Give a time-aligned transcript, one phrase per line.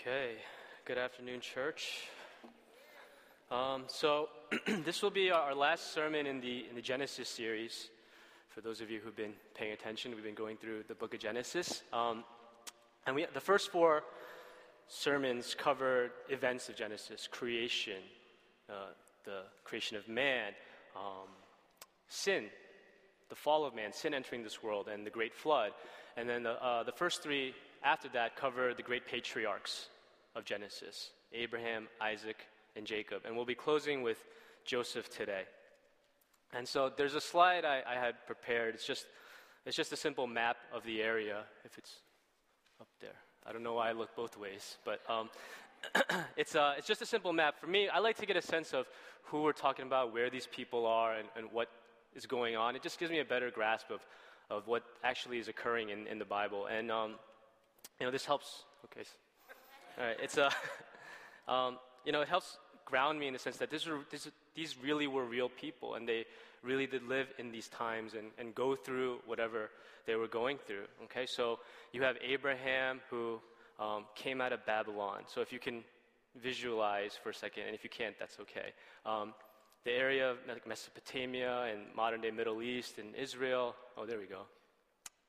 [0.00, 0.36] Okay,
[0.86, 2.08] good afternoon, church.
[3.50, 4.30] Um, so,
[4.66, 7.90] this will be our last sermon in the, in the Genesis series.
[8.48, 11.20] For those of you who've been paying attention, we've been going through the book of
[11.20, 11.82] Genesis.
[11.92, 12.24] Um,
[13.06, 14.04] and we, the first four
[14.88, 18.00] sermons covered events of Genesis creation,
[18.70, 18.94] uh,
[19.26, 20.52] the creation of man,
[20.96, 21.28] um,
[22.08, 22.44] sin,
[23.28, 25.72] the fall of man, sin entering this world, and the great flood.
[26.16, 29.88] And then the, uh, the first three after that cover the great patriarchs
[30.34, 32.36] of Genesis Abraham, Isaac,
[32.76, 33.22] and Jacob.
[33.24, 34.24] And we'll be closing with
[34.64, 35.42] Joseph today.
[36.52, 38.74] And so there's a slide I, I had prepared.
[38.74, 39.06] It's just,
[39.64, 41.92] it's just a simple map of the area, if it's
[42.80, 43.14] up there.
[43.46, 45.30] I don't know why I look both ways, but um,
[46.36, 47.60] it's, uh, it's just a simple map.
[47.60, 48.88] For me, I like to get a sense of
[49.24, 51.68] who we're talking about, where these people are, and, and what
[52.14, 52.74] is going on.
[52.74, 54.00] It just gives me a better grasp of,
[54.50, 56.66] of what actually is occurring in, in the Bible.
[56.66, 57.14] And um,
[58.00, 58.64] you know, this helps.
[58.86, 59.06] Okay.
[59.98, 60.50] It's a,
[61.48, 64.76] uh, um, you know, it helps ground me in the sense that this, this, these
[64.82, 66.24] really were real people and they
[66.62, 69.70] really did live in these times and, and go through whatever
[70.06, 70.84] they were going through.
[71.04, 71.26] Okay.
[71.26, 71.60] So
[71.92, 73.40] you have Abraham who
[73.78, 75.22] um, came out of Babylon.
[75.26, 75.82] So if you can
[76.40, 78.72] visualize for a second, and if you can't, that's okay.
[79.06, 79.34] Um,
[79.84, 83.74] the area of like Mesopotamia and modern day Middle East and Israel.
[83.96, 84.42] Oh, there we go.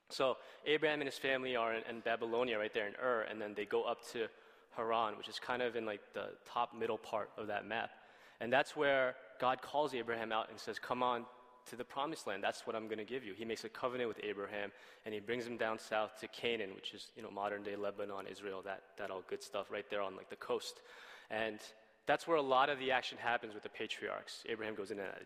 [0.09, 3.53] So Abraham and his family are in, in, Babylonia, right there in Ur, and then
[3.55, 4.27] they go up to
[4.75, 7.91] Haran, which is kind of in like the top middle part of that map.
[8.39, 11.25] And that's where God calls Abraham out and says, Come on
[11.69, 12.43] to the promised land.
[12.43, 13.33] That's what I'm going to give you.
[13.33, 14.71] He makes a covenant with Abraham,
[15.05, 18.25] and he brings him down south to Canaan, which is you know modern day Lebanon,
[18.29, 20.81] Israel, that, that all good stuff right there on like the coast.
[21.29, 21.59] And
[22.07, 24.43] that's where a lot of the action happens with the patriarchs.
[24.49, 25.21] Abraham goes in and out,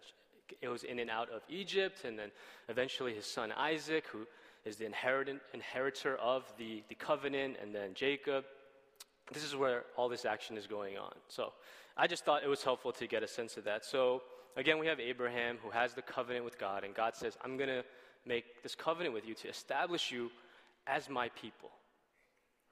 [0.61, 2.29] goes in and out of Egypt, and then
[2.69, 4.27] eventually his son Isaac, who
[4.65, 8.45] is the inheritor of the, the covenant, and then Jacob.
[9.33, 11.13] This is where all this action is going on.
[11.27, 11.53] So
[11.97, 13.85] I just thought it was helpful to get a sense of that.
[13.85, 14.21] So
[14.55, 17.69] again, we have Abraham who has the covenant with God, and God says, I'm going
[17.69, 17.83] to
[18.25, 20.31] make this covenant with you to establish you
[20.87, 21.69] as my people.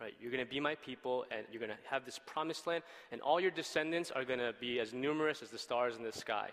[0.01, 0.13] Right?
[0.19, 3.21] You're going to be my people, and you're going to have this promised land, and
[3.21, 6.49] all your descendants are going to be as numerous as the stars in the sky.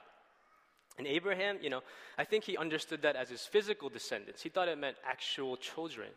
[0.99, 1.81] And Abraham, you know,
[2.19, 4.43] I think he understood that as his physical descendants.
[4.43, 6.11] He thought it meant actual children.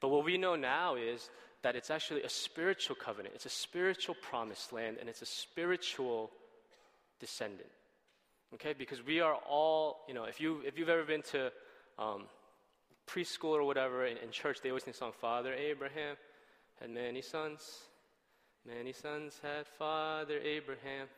[0.00, 1.30] But what we know now is
[1.66, 3.34] that it's actually a spiritual covenant.
[3.34, 6.30] It's a spiritual promised land, and it's a spiritual
[7.18, 7.70] descendant.
[8.54, 11.50] Okay, because we are all, you know, if you if you've ever been to
[11.98, 12.26] um,
[13.04, 16.14] preschool or whatever in, in church, they always sing the song "Father Abraham
[16.80, 17.80] had many sons,
[18.64, 21.08] many sons had Father Abraham.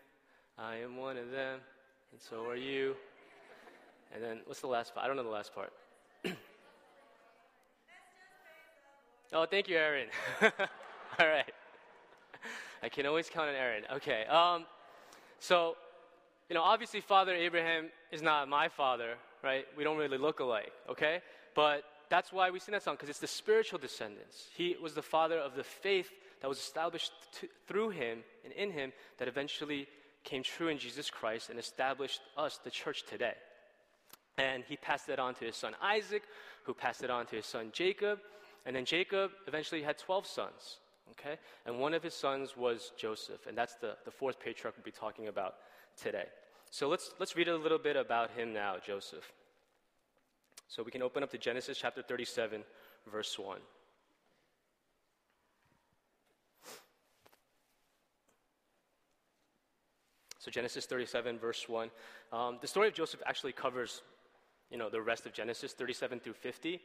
[0.56, 1.60] I am one of them."
[2.10, 2.96] and so are you.
[4.14, 5.04] And then, what's the last part?
[5.04, 5.74] I don't know the last part.
[9.32, 10.08] oh, thank you, Aaron.
[10.42, 11.52] All right.
[12.82, 13.84] I can always count on Aaron.
[13.94, 14.24] Okay.
[14.26, 14.64] Um,
[15.40, 15.76] so,
[16.48, 19.66] you know, obviously, Father Abraham is not my father, right?
[19.76, 21.20] We don't really look alike, okay?
[21.54, 24.46] But that's why we sing that song, because it's the spiritual descendants.
[24.56, 28.70] He was the father of the faith that was established to, through him and in
[28.70, 29.88] him that eventually
[30.24, 33.34] came true in Jesus Christ and established us, the church, today.
[34.36, 36.22] And he passed it on to his son Isaac,
[36.64, 38.20] who passed it on to his son Jacob.
[38.66, 40.78] And then Jacob eventually had 12 sons,
[41.12, 41.38] okay?
[41.66, 43.46] And one of his sons was Joseph.
[43.46, 45.54] And that's the, the fourth patriarch we'll be talking about
[46.00, 46.26] today.
[46.70, 49.32] So let's, let's read a little bit about him now, Joseph.
[50.68, 52.62] So we can open up to Genesis chapter 37,
[53.10, 53.58] verse 1.
[60.38, 61.90] So Genesis 37, verse 1.
[62.32, 64.02] Um, the story of Joseph actually covers,
[64.70, 66.80] you know, the rest of Genesis 37 through 50.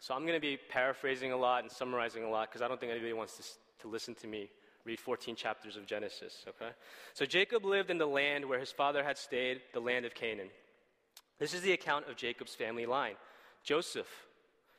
[0.00, 2.78] So I'm going to be paraphrasing a lot and summarizing a lot because I don't
[2.78, 4.50] think anybody wants to, to listen to me
[4.88, 6.72] read 14 chapters of Genesis, okay?
[7.12, 10.48] So Jacob lived in the land where his father had stayed, the land of Canaan.
[11.38, 13.14] This is the account of Jacob's family line.
[13.62, 14.08] Joseph,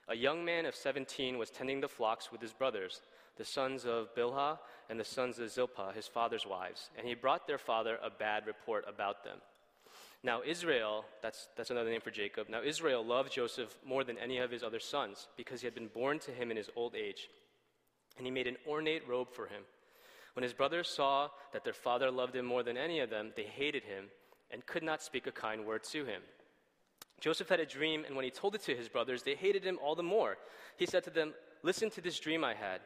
[0.07, 3.01] a young man of 17, was tending the flocks with his brothers
[3.38, 4.57] the sons of Bilhah
[4.89, 8.45] and the sons of Zilpah, his father's wives, and he brought their father a bad
[8.45, 9.38] report about them.
[10.24, 12.50] Now, Israel, that's, that's another name for Jacob.
[12.50, 15.88] Now, Israel loved Joseph more than any of his other sons because he had been
[15.88, 17.30] born to him in his old age.
[18.18, 19.63] And he made an ornate robe for him.
[20.33, 23.44] When his brothers saw that their father loved him more than any of them, they
[23.44, 24.06] hated him
[24.51, 26.21] and could not speak a kind word to him.
[27.21, 29.80] Joseph had a dream, and when he told it to his brothers, they hated him
[29.83, 30.38] all the more.
[30.77, 31.33] He said to them,
[31.63, 32.81] Listen to this dream I had.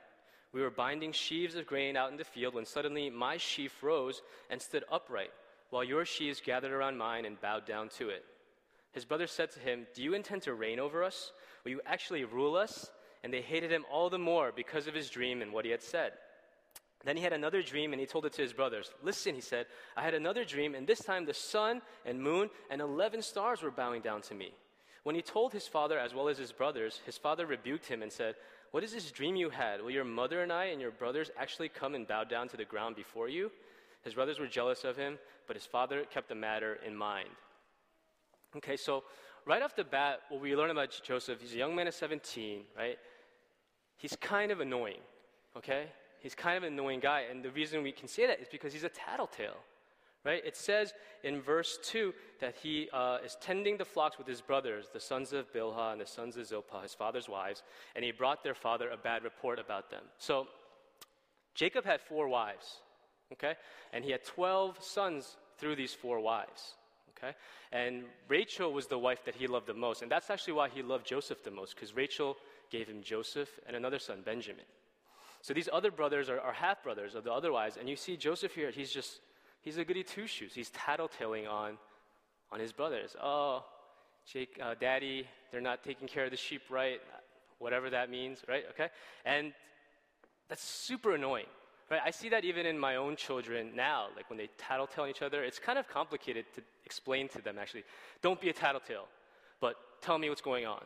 [0.52, 4.22] We were binding sheaves of grain out in the field when suddenly my sheaf rose
[4.50, 5.32] and stood upright,
[5.74, 8.24] while your sheaves gathered around mine and bowed down to it.
[8.92, 11.32] His brothers said to him, Do you intend to reign over us?
[11.64, 12.92] Will you actually rule us?
[13.24, 15.82] And they hated him all the more because of his dream and what he had
[15.82, 16.12] said.
[17.04, 18.92] Then he had another dream and he told it to his brothers.
[19.02, 19.66] Listen, he said,
[19.98, 23.72] I had another dream, and this time the sun and moon and 11 stars were
[23.72, 24.54] bowing down to me.
[25.02, 28.12] When he told his father as well as his brothers, his father rebuked him and
[28.12, 28.36] said,
[28.70, 29.82] What is this dream you had?
[29.82, 32.64] Will your mother and I and your brothers actually come and bow down to the
[32.64, 33.52] ground before you?
[34.04, 35.18] His brothers were jealous of him,
[35.48, 37.30] but his father kept the matter in mind.
[38.56, 39.04] Okay, so
[39.46, 42.62] right off the bat, what we learn about Joseph, he's a young man of 17,
[42.78, 42.98] right?
[43.98, 45.00] He's kind of annoying,
[45.58, 45.88] okay?
[46.20, 47.24] He's kind of an annoying guy.
[47.30, 49.58] And the reason we can say that is because he's a tattletale,
[50.26, 50.46] right?
[50.46, 54.88] It says in verse 2 that he uh, is tending the flocks with his brothers,
[54.94, 57.64] the sons of Bilhah and the sons of Zilpah, his father's wives,
[57.96, 60.04] and he brought their father a bad report about them.
[60.18, 60.48] So
[61.56, 62.82] Jacob had four wives,
[63.34, 63.56] okay?
[63.92, 66.76] And he had 12 sons through these four wives.
[67.18, 67.36] Okay?
[67.72, 70.02] And Rachel was the wife that he loved the most.
[70.02, 72.38] And that's actually why he loved Joseph the most, because Rachel
[72.70, 74.66] gave him Joseph and another son, Benjamin.
[75.42, 78.16] So these other brothers are, are half brothers of the other wives, and you see
[78.16, 79.20] Joseph here, he's just,
[79.62, 80.54] he's a goody two shoes.
[80.54, 81.78] He's tattletaling on,
[82.52, 83.16] on his brothers.
[83.22, 83.66] Oh,
[84.26, 87.02] Jake, uh, daddy, they're not taking care of the sheep right,
[87.60, 88.64] whatever that means, right?
[88.72, 88.90] Okay?
[89.26, 89.54] And
[90.48, 91.48] that's super annoying,
[91.94, 92.02] right?
[92.04, 95.22] I see that even in my own children now, like when they tattletale on each
[95.22, 97.84] other, it's kind of complicated to explain to them actually.
[98.22, 99.08] Don't be a tattletale,
[99.62, 100.84] but tell me what's going on.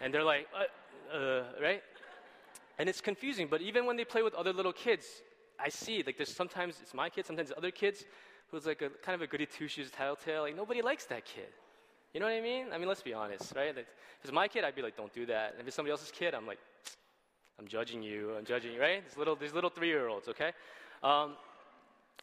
[0.00, 1.82] And they're like, uh, uh, right?
[2.78, 5.06] And it's confusing, but even when they play with other little kids,
[5.60, 8.04] I see, like, there's sometimes it's my kid, sometimes other kids
[8.50, 10.42] who's like a kind of a goody two shoes tattletale.
[10.42, 11.52] Like, nobody likes that kid.
[12.14, 12.66] You know what I mean?
[12.72, 13.74] I mean, let's be honest, right?
[13.74, 15.52] Like, if it's my kid, I'd be like, don't do that.
[15.52, 16.60] And if it's somebody else's kid, I'm like,
[17.58, 19.04] I'm judging you, I'm judging you, right?
[19.04, 20.52] These little, these little three year olds, okay?
[21.02, 21.32] Um,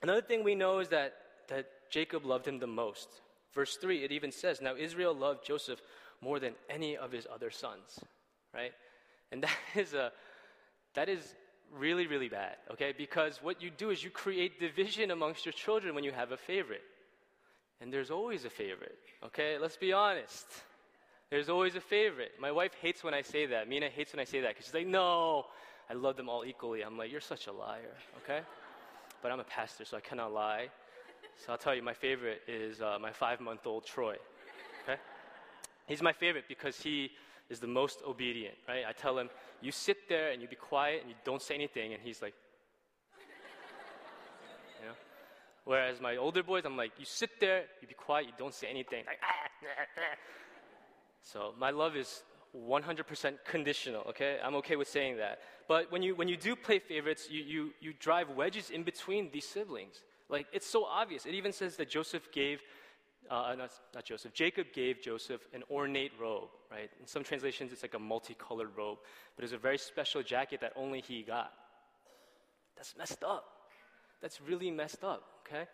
[0.01, 1.13] another thing we know is that,
[1.49, 3.09] that Jacob loved him the most.
[3.53, 5.79] Verse 3, it even says, Now Israel loved Joseph
[6.21, 7.99] more than any of his other sons,
[8.53, 8.71] right?
[9.31, 10.11] And that is a,
[10.93, 11.35] that is
[11.73, 12.93] really, really bad, okay?
[12.97, 16.37] Because what you do is you create division amongst your children when you have a
[16.37, 16.83] favorite.
[17.81, 19.57] And there's always a favorite, okay?
[19.57, 20.45] Let's be honest.
[21.29, 22.33] There's always a favorite.
[22.39, 23.67] My wife hates when I say that.
[23.67, 25.45] Mina hates when I say that because she's like, no,
[25.89, 26.83] I love them all equally.
[26.83, 28.41] I'm like, you're such a liar, okay?
[29.21, 30.67] But I'm a pastor, so I cannot lie.
[31.43, 34.15] So I'll tell you, my favorite is uh, my five month old Troy,
[34.83, 34.99] okay?
[35.87, 37.09] He's my favorite because he
[37.49, 38.83] is the most obedient, right?
[38.87, 39.29] I tell him,
[39.61, 42.35] you sit there and you be quiet and you don't say anything, and he's like,
[44.81, 44.93] you know?
[45.63, 48.67] Whereas my older boys, I'm like, you sit there, you be quiet, you don't say
[48.67, 49.05] anything.
[49.07, 49.65] Like, ah,
[51.25, 52.23] So my love is
[52.55, 54.37] 100% conditional, okay?
[54.41, 55.39] I'm okay with saying that.
[55.67, 59.31] But when you, when you do play favorites, you, you, you drive wedges in between
[59.31, 60.03] these siblings.
[60.29, 61.25] Like, it's so obvious.
[61.25, 62.61] It even says that Joseph gave
[63.29, 66.91] uh, not, not Joseph, Jacob gave Joseph an ornate robe, right?
[66.99, 68.99] In some translations, it's like a multicolored robe,
[69.35, 71.51] but it's a very special jacket that only he got.
[72.75, 73.45] That's messed up.
[74.21, 75.65] That's really messed up, okay?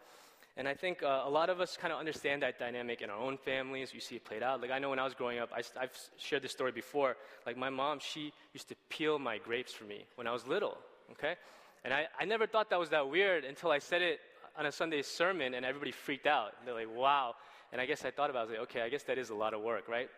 [0.58, 3.18] And I think uh, a lot of us kind of understand that dynamic in our
[3.18, 3.94] own families.
[3.94, 4.62] You see it played out.
[4.62, 7.16] Like I know when I was growing up, I, have shared this story before.
[7.46, 10.78] Like my mom, she used to peel my grapes for me when I was little,
[11.12, 11.36] okay?
[11.84, 14.20] And I, I never thought that was that weird until I said it
[14.58, 16.52] on a Sunday sermon and everybody freaked out.
[16.66, 17.36] They're like, wow.
[17.72, 19.30] And I guess I thought about it, I was like, okay, I guess that is
[19.30, 20.10] a lot of work, right?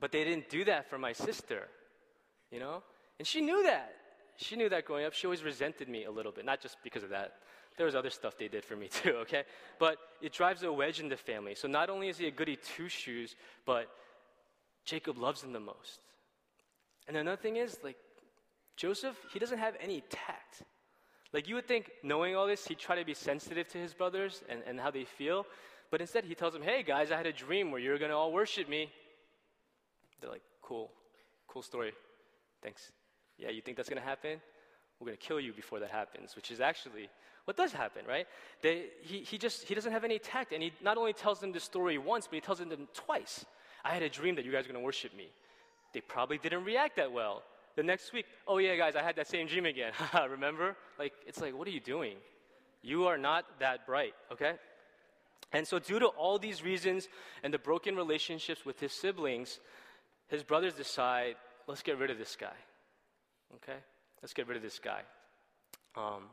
[0.00, 1.66] But they didn't do that for my sister,
[2.52, 2.82] you know?
[3.18, 3.94] And she knew that.
[4.36, 5.12] She knew that growing up.
[5.12, 7.34] She always resented me a little bit, not just because of that.
[7.78, 9.44] There was other stuff they did for me too, okay?
[9.78, 11.54] But it drives a wedge in the family.
[11.54, 13.88] So not only is he a goody two shoes, but
[14.84, 16.00] Jacob loves him the most.
[17.06, 17.96] And another thing is, like,
[18.76, 20.62] Joseph, he doesn't have any tact.
[21.32, 24.42] Like you would think, knowing all this, he'd try to be sensitive to his brothers
[24.48, 25.46] and, and how they feel.
[25.90, 28.16] But instead, he tells them, hey guys, I had a dream where you're going to
[28.16, 28.90] all worship me.
[30.20, 30.90] They're like, cool,
[31.46, 31.92] cool story.
[32.62, 32.92] Thanks.
[33.36, 34.40] Yeah, you think that's going to happen?
[35.00, 37.08] We're going to kill you before that happens, which is actually
[37.48, 38.26] what does happen, right?
[38.60, 40.52] They, he, he just, he doesn't have any tact.
[40.52, 43.46] And he not only tells them the story once, but he tells them twice.
[43.82, 45.28] I had a dream that you guys are going to worship me.
[45.94, 47.42] They probably didn't react that well.
[47.74, 49.92] The next week, oh yeah, guys, I had that same dream again.
[50.30, 50.76] Remember?
[50.98, 52.16] Like, it's like, what are you doing?
[52.82, 54.56] You are not that bright, okay?
[55.50, 57.08] And so, due to all these reasons
[57.42, 59.58] and the broken relationships with his siblings,
[60.26, 61.36] his brothers decide,
[61.66, 62.56] let's get rid of this guy.
[63.54, 63.78] Okay?
[64.22, 65.00] Let's get rid of this guy.
[65.96, 66.24] Um,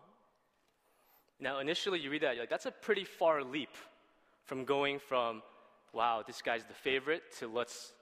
[1.40, 3.76] now, initially, you read that, you're like, that's a pretty far leap
[4.46, 5.42] from going from,
[5.94, 7.94] wow, this guy's the favorite, to let's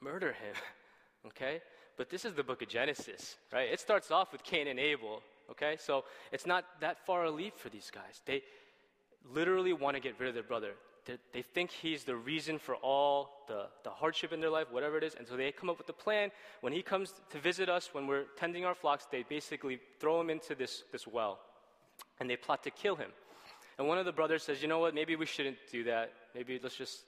[0.00, 0.54] murder him.
[1.26, 1.60] okay?
[1.96, 3.68] But this is the book of Genesis, right?
[3.70, 5.76] It starts off with Cain and Abel, okay?
[5.78, 8.20] So it's not that far a leap for these guys.
[8.24, 8.42] They
[9.32, 10.72] literally want to get rid of their brother.
[11.32, 15.04] They, think he's the reason for all the, the hardship in their life, whatever it
[15.04, 15.14] is.
[15.14, 16.30] And so they come up with a plan.
[16.62, 20.30] When he comes to visit us, when we're tending our flocks, they basically throw him
[20.30, 21.38] into this, this well.
[22.18, 23.10] and they plot to kill him.
[23.78, 24.94] And one of the brothers says, You know what?
[24.94, 26.12] Maybe we shouldn't do that.
[26.34, 27.02] Maybe let's just,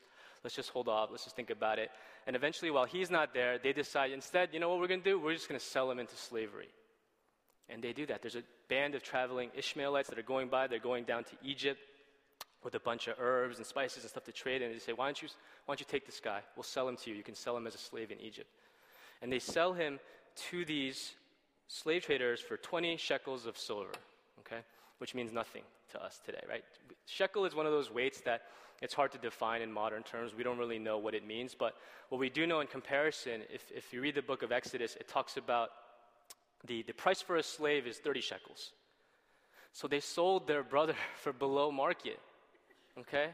[0.45, 1.11] let's just hold off.
[1.11, 1.91] Let's just think about it.
[2.27, 5.11] And eventually, while he's not there, they decide instead, you know what we're going to
[5.11, 5.19] do?
[5.19, 6.69] We're just going to sell him into slavery.
[7.69, 8.23] And they do that.
[8.23, 10.69] There's a band of traveling Ishmaelites that are going by.
[10.69, 11.81] They're going down to Egypt
[12.65, 14.63] with a bunch of herbs and spices and stuff to trade.
[14.63, 15.29] And they say, why don't, you,
[15.67, 16.41] why don't you take this guy?
[16.57, 17.17] We'll sell him to you.
[17.17, 18.49] You can sell him as a slave in Egypt.
[19.23, 19.99] And they sell him
[20.51, 21.13] to these
[21.69, 23.91] slave traders for 20 shekels of silver,
[24.41, 24.61] okay?
[24.99, 25.63] Which means nothing
[25.93, 26.65] to us today, right?
[27.07, 28.43] Shekel is one of those weights that
[28.81, 30.35] it's hard to define in modern terms.
[30.35, 31.55] We don't really know what it means.
[31.59, 31.75] But
[32.11, 35.09] what we do know in comparison, if, if you read the book of Exodus, it
[35.09, 35.71] talks about
[36.67, 38.73] the, the price for a slave is 30 shekels.
[39.73, 42.21] So they sold their brother for below market.
[43.01, 43.31] Okay?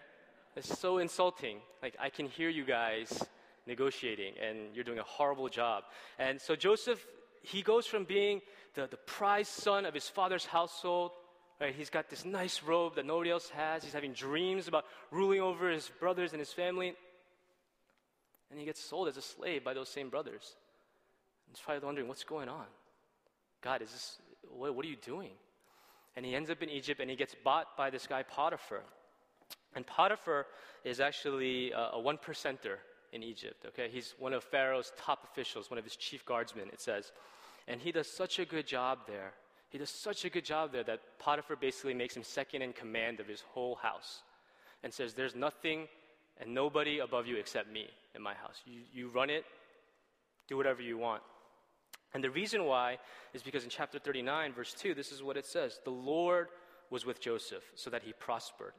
[0.57, 1.59] It's so insulting.
[1.83, 3.25] Like, I can hear you guys
[3.67, 5.85] negotiating, and you're doing a horrible job.
[6.19, 7.05] And so Joseph,
[7.43, 8.41] he goes from being
[8.75, 11.13] the, the prized son of his father's household.
[11.61, 11.75] Right?
[11.75, 13.85] He's got this nice robe that nobody else has.
[13.85, 16.95] He's having dreams about ruling over his brothers and his family.
[18.51, 20.57] And he gets sold as a slave by those same brothers.
[21.49, 22.67] He's probably wondering, what's going on?
[23.63, 24.19] God, is this,
[24.49, 25.31] what, what are you doing?
[26.17, 28.83] And he ends up in Egypt and he gets bought by this guy Potiphar.
[29.75, 30.47] And Potiphar
[30.85, 32.77] is actually uh, a, a one percenter
[33.13, 33.89] in Egypt, okay?
[33.91, 37.13] He's one of Pharaoh's top officials, one of his chief guardsmen, it says.
[37.69, 39.33] And he does such a good job there.
[39.71, 43.21] He does such a good job there that Potiphar basically makes him second in command
[43.21, 44.23] of his whole house
[44.83, 45.89] and says, There's nothing
[46.41, 48.61] and nobody above you except me in my house.
[48.67, 49.45] You, you run it,
[50.49, 51.23] do whatever you want.
[52.13, 52.99] And the reason why
[53.33, 56.49] is because in chapter 39, verse 2, this is what it says The Lord
[56.91, 58.73] was with Joseph so that he prospered.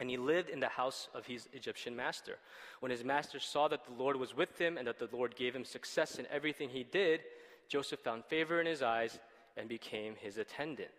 [0.00, 2.38] And he lived in the house of his Egyptian master.
[2.80, 5.54] When his master saw that the Lord was with him and that the Lord gave
[5.54, 7.20] him success in everything he did,
[7.68, 9.18] Joseph found favor in his eyes
[9.56, 10.90] and became his attendant.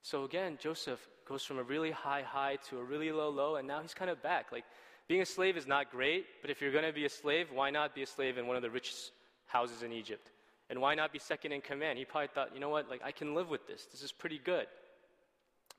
[0.00, 3.68] So again, Joseph goes from a really high high to a really low low, and
[3.68, 4.50] now he's kind of back.
[4.50, 4.64] Like,
[5.06, 7.70] being a slave is not great, but if you're going to be a slave, why
[7.70, 9.12] not be a slave in one of the richest
[9.46, 10.30] houses in Egypt?
[10.70, 11.98] And why not be second in command?
[11.98, 13.86] He probably thought, you know what, like I can live with this.
[13.86, 14.66] This is pretty good.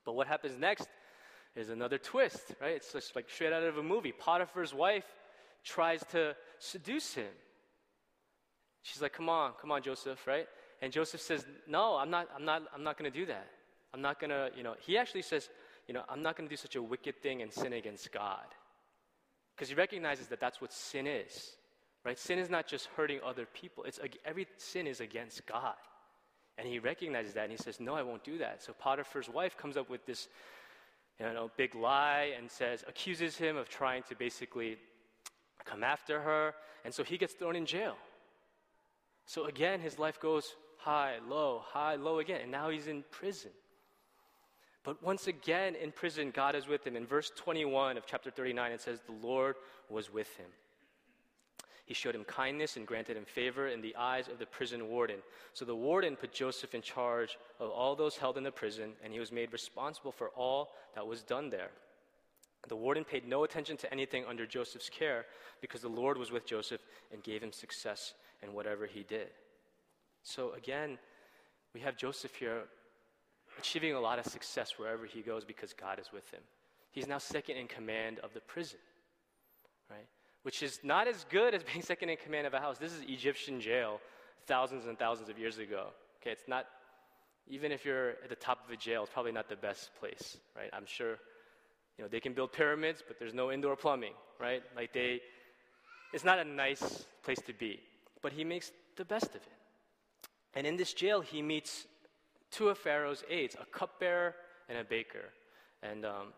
[0.04, 0.88] But what happens next
[1.56, 2.72] is another twist, right?
[2.76, 4.12] It's just like straight out of a movie.
[4.12, 5.04] Potiphar's wife
[5.64, 7.32] tries to seduce him.
[8.82, 10.46] She's like, come on, come on, Joseph, right?
[10.82, 13.46] And Joseph says, no, I'm not, I'm not, I'm not going to do that.
[13.94, 15.48] I'm not going to, you know, he actually says,
[15.86, 18.44] you know, I'm not going to do such a wicked thing and sin against God.
[19.54, 21.52] Because he recognizes that that's what sin is.
[22.04, 22.18] Right?
[22.18, 23.84] Sin is not just hurting other people.
[23.84, 25.76] It's every sin is against God.
[26.58, 29.56] And he recognizes that and he says, "No, I won't do that." So Potiphar's wife
[29.56, 30.28] comes up with this
[31.20, 34.76] you know, big lie and says accuses him of trying to basically
[35.64, 36.54] come after her,
[36.84, 37.96] and so he gets thrown in jail.
[39.26, 43.50] So again, his life goes high, low, high, low again, and now he's in prison.
[44.82, 46.94] But once again, in prison, God is with him.
[46.94, 49.56] In verse 21 of chapter 39, it says, The Lord
[49.88, 50.46] was with him.
[51.86, 55.18] He showed him kindness and granted him favor in the eyes of the prison warden.
[55.52, 59.12] So the warden put Joseph in charge of all those held in the prison, and
[59.12, 61.70] he was made responsible for all that was done there.
[62.68, 65.26] The warden paid no attention to anything under Joseph's care
[65.60, 66.80] because the Lord was with Joseph
[67.12, 69.28] and gave him success in whatever he did.
[70.22, 70.98] So again,
[71.74, 72.62] we have Joseph here
[73.58, 76.40] achieving a lot of success wherever he goes because God is with him.
[76.92, 78.78] He's now second in command of the prison?
[80.44, 82.78] Which is not as good as being second in command of a house.
[82.78, 84.00] This is Egyptian jail
[84.46, 85.88] thousands and thousands of years ago.
[86.22, 86.66] Okay, it's not,
[87.48, 90.36] even if you're at the top of a jail, it's probably not the best place,
[90.56, 90.70] right?
[90.72, 91.18] I'm sure,
[91.98, 94.62] you know, they can build pyramids, but there's no indoor plumbing, right?
[94.76, 95.20] Like they,
[96.12, 97.80] it's not a nice place to be.
[98.22, 100.28] But he makes the best of it.
[100.54, 101.86] And in this jail, he meets
[102.50, 104.34] two of Pharaoh's aides, a cupbearer
[104.68, 105.30] and a baker.
[105.82, 106.32] And um,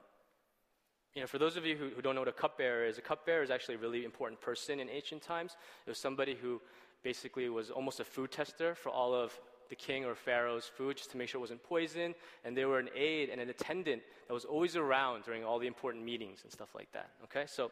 [1.17, 3.01] you know, for those of you who, who don't know what a cupbearer is, a
[3.01, 5.57] cupbearer is actually a really important person in ancient times.
[5.87, 6.61] It was somebody who
[7.03, 9.33] basically was almost a food tester for all of
[9.71, 12.17] the king or pharaoh's food just to make sure it wasn't poisoned.
[12.45, 15.67] And they were an aide and an attendant that was always around during all the
[15.67, 17.09] important meetings and stuff like that.
[17.25, 17.71] Okay, so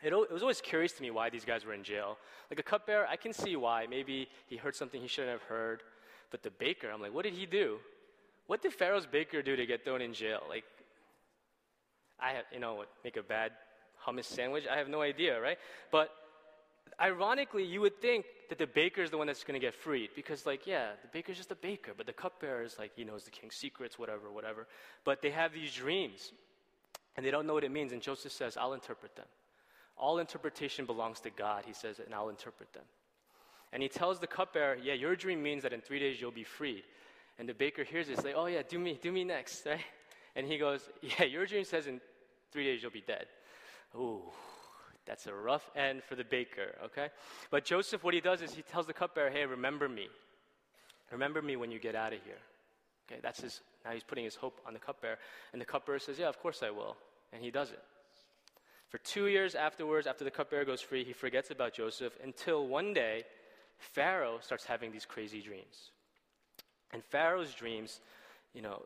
[0.00, 2.18] it, it was always curious to me why these guys were in jail.
[2.50, 3.88] Like a cupbearer, I can see why.
[3.90, 5.82] Maybe he heard something he shouldn't have heard.
[6.30, 7.78] But the baker, I'm like, what did he do?
[8.46, 10.42] What did Pharaoh's baker do to get thrown in jail?
[10.48, 10.64] Like,
[12.20, 13.52] I have, you know, make a bad
[14.06, 14.64] hummus sandwich.
[14.70, 15.58] I have no idea, right?
[15.90, 16.10] But
[17.00, 20.10] ironically, you would think that the baker is the one that's going to get freed
[20.14, 23.24] because, like, yeah, the baker's just a baker, but the cupbearer is like, he knows
[23.24, 24.66] the king's secrets, whatever, whatever.
[25.04, 26.32] But they have these dreams
[27.16, 27.92] and they don't know what it means.
[27.92, 29.26] And Joseph says, I'll interpret them.
[29.96, 32.82] All interpretation belongs to God, he says, and I'll interpret them.
[33.72, 36.44] And he tells the cupbearer, Yeah, your dream means that in three days you'll be
[36.44, 36.84] freed.
[37.38, 39.80] And the baker hears this, like, oh yeah, do me, do me next, right?
[40.36, 42.00] And he goes, yeah, your dream says in
[42.52, 43.26] three days you'll be dead.
[43.96, 44.22] Ooh,
[45.06, 47.08] that's a rough end for the baker, okay?
[47.50, 50.08] But Joseph, what he does is he tells the cupbearer, hey, remember me.
[51.12, 52.38] Remember me when you get out of here.
[53.06, 55.18] Okay, that's his, now he's putting his hope on the cupbearer.
[55.52, 56.96] And the cupbearer says, yeah, of course I will.
[57.32, 57.82] And he does it.
[58.88, 62.94] For two years afterwards, after the cupbearer goes free, he forgets about Joseph until one
[62.94, 63.24] day,
[63.76, 65.90] Pharaoh starts having these crazy dreams.
[66.92, 68.00] And Pharaoh's dreams,
[68.54, 68.82] you know,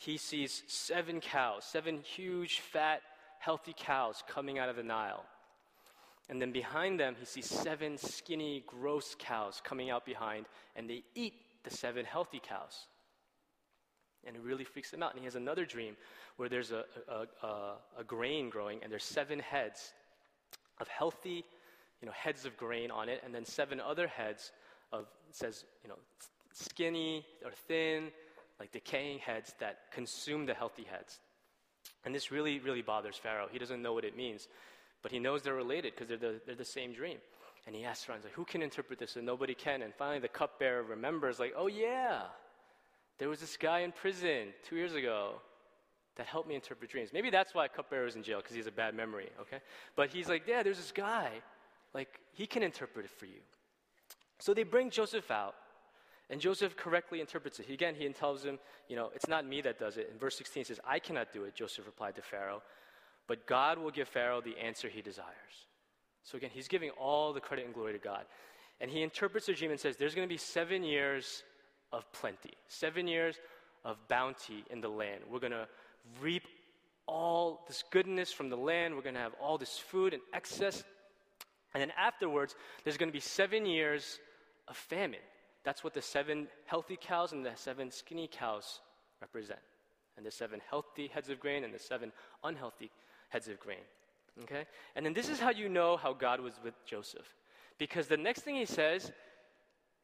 [0.00, 3.02] he sees seven cows, seven huge, fat,
[3.38, 5.26] healthy cows coming out of the Nile.
[6.30, 11.02] And then behind them, he sees seven skinny, gross cows coming out behind, and they
[11.14, 12.86] eat the seven healthy cows.
[14.26, 15.10] And it really freaks him out.
[15.10, 15.96] And he has another dream
[16.38, 19.92] where there's a, a, a, a grain growing, and there's seven heads
[20.80, 21.44] of healthy,
[22.00, 24.52] you know, heads of grain on it, and then seven other heads
[24.94, 25.98] of, says, you know,
[26.54, 28.10] skinny or thin,
[28.60, 31.18] like decaying heads that consume the healthy heads.
[32.04, 33.48] And this really, really bothers Pharaoh.
[33.50, 34.46] He doesn't know what it means,
[35.02, 37.16] but he knows they're related because they're the, they're the same dream.
[37.66, 39.16] And he asks around, like, who can interpret this?
[39.16, 39.82] And nobody can.
[39.82, 42.22] And finally, the cupbearer remembers, like, oh, yeah,
[43.18, 45.34] there was this guy in prison two years ago
[46.16, 47.10] that helped me interpret dreams.
[47.12, 49.58] Maybe that's why cupbearer is in jail, because he has a bad memory, okay?
[49.94, 51.30] But he's like, yeah, there's this guy.
[51.94, 53.40] Like, he can interpret it for you.
[54.38, 55.54] So they bring Joseph out.
[56.30, 57.66] And Joseph correctly interprets it.
[57.66, 58.58] He, again, he tells him,
[58.88, 60.08] you know, it's not me that does it.
[60.12, 62.62] In verse 16, he says, I cannot do it, Joseph replied to Pharaoh,
[63.26, 65.26] but God will give Pharaoh the answer he desires.
[66.22, 68.24] So again, he's giving all the credit and glory to God.
[68.80, 71.42] And he interprets the dream and says, there's going to be seven years
[71.92, 73.36] of plenty, seven years
[73.84, 75.22] of bounty in the land.
[75.28, 75.66] We're going to
[76.22, 76.44] reap
[77.06, 78.94] all this goodness from the land.
[78.94, 80.84] We're going to have all this food and excess.
[81.74, 84.20] And then afterwards, there's going to be seven years
[84.68, 85.20] of famine.
[85.64, 88.80] That's what the seven healthy cows and the seven skinny cows
[89.20, 89.60] represent.
[90.16, 92.90] And the seven healthy heads of grain and the seven unhealthy
[93.28, 93.78] heads of grain.
[94.42, 94.64] Okay?
[94.96, 97.34] And then this is how you know how God was with Joseph.
[97.78, 99.12] Because the next thing he says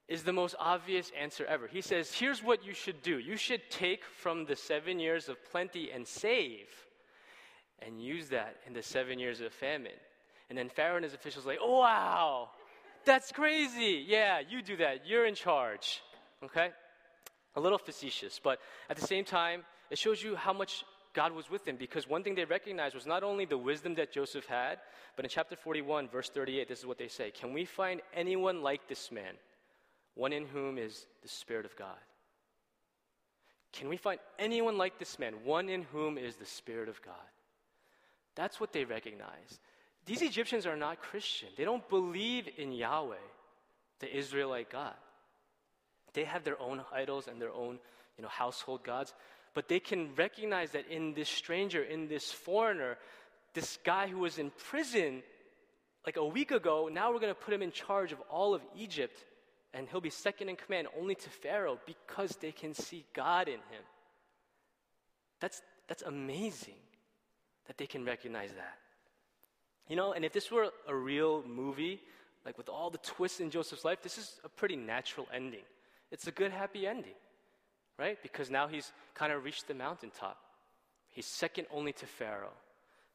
[0.08, 1.66] is the most obvious answer ever.
[1.66, 5.36] He says, Here's what you should do you should take from the seven years of
[5.50, 6.68] plenty and save,
[7.80, 9.92] and use that in the seven years of famine.
[10.48, 12.50] And then Pharaoh and his officials like, oh, wow,
[13.06, 14.04] that's crazy.
[14.06, 15.06] Yeah, you do that.
[15.06, 16.02] You're in charge.
[16.44, 16.70] Okay?
[17.54, 18.58] A little facetious, but
[18.90, 22.22] at the same time, it shows you how much God was with him because one
[22.22, 24.78] thing they recognized was not only the wisdom that Joseph had,
[25.16, 28.62] but in chapter 41, verse 38, this is what they say Can we find anyone
[28.62, 29.34] like this man,
[30.14, 31.96] one in whom is the Spirit of God?
[33.72, 37.14] Can we find anyone like this man, one in whom is the Spirit of God?
[38.34, 39.60] That's what they recognized.
[40.06, 41.48] These Egyptians are not Christian.
[41.56, 43.16] They don't believe in Yahweh,
[43.98, 44.94] the Israelite God.
[46.14, 47.78] They have their own idols and their own
[48.16, 49.12] you know, household gods,
[49.52, 52.96] but they can recognize that in this stranger, in this foreigner,
[53.52, 55.22] this guy who was in prison
[56.06, 58.62] like a week ago, now we're going to put him in charge of all of
[58.76, 59.24] Egypt,
[59.74, 63.54] and he'll be second in command only to Pharaoh because they can see God in
[63.54, 63.82] him.
[65.40, 66.76] That's, that's amazing
[67.66, 68.78] that they can recognize that.
[69.88, 72.00] You know, and if this were a real movie,
[72.44, 75.64] like with all the twists in Joseph's life, this is a pretty natural ending.
[76.10, 77.14] It's a good, happy ending,
[77.98, 78.18] right?
[78.22, 80.38] Because now he's kind of reached the mountaintop.
[81.10, 82.52] He's second only to Pharaoh.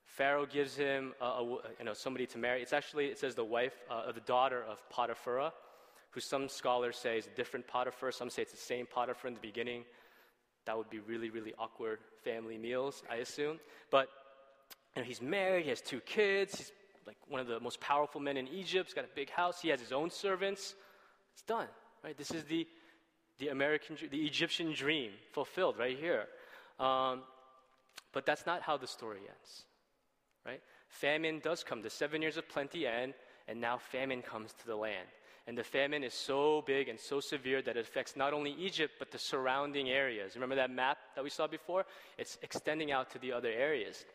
[0.06, 1.44] Pharaoh gives him a, a,
[1.80, 2.62] you know, somebody to marry.
[2.62, 5.54] It's actually, it says the wife, uh, the daughter of Potiphar,
[6.12, 8.12] who some scholars say is a different Potiphar.
[8.12, 9.86] Some say it's the same Potiphar in the beginning.
[10.66, 13.60] That would be really, really awkward family meals, I assume.
[13.90, 14.10] But
[14.96, 16.72] you know, he's married, he has two kids, he's
[17.08, 19.70] like one of the most powerful men in Egypt, he's got a big house, he
[19.70, 20.76] has his own servants.
[21.34, 21.68] It's done,
[22.04, 22.18] right?
[22.18, 22.68] This is the,
[23.40, 26.26] the American, the Egyptian dream fulfilled right here.
[26.80, 27.22] Um,
[28.14, 29.64] but that's not how the story ends,
[30.46, 30.62] right?
[30.90, 31.82] Famine does come.
[31.82, 33.14] The seven years of plenty end,
[33.48, 35.08] and now famine comes to the land.
[35.48, 38.94] And the famine is so big and so severe that it affects not only Egypt,
[39.00, 40.36] but the surrounding areas.
[40.36, 41.86] Remember that map that we saw before?
[42.18, 44.06] It's extending out to the other areas.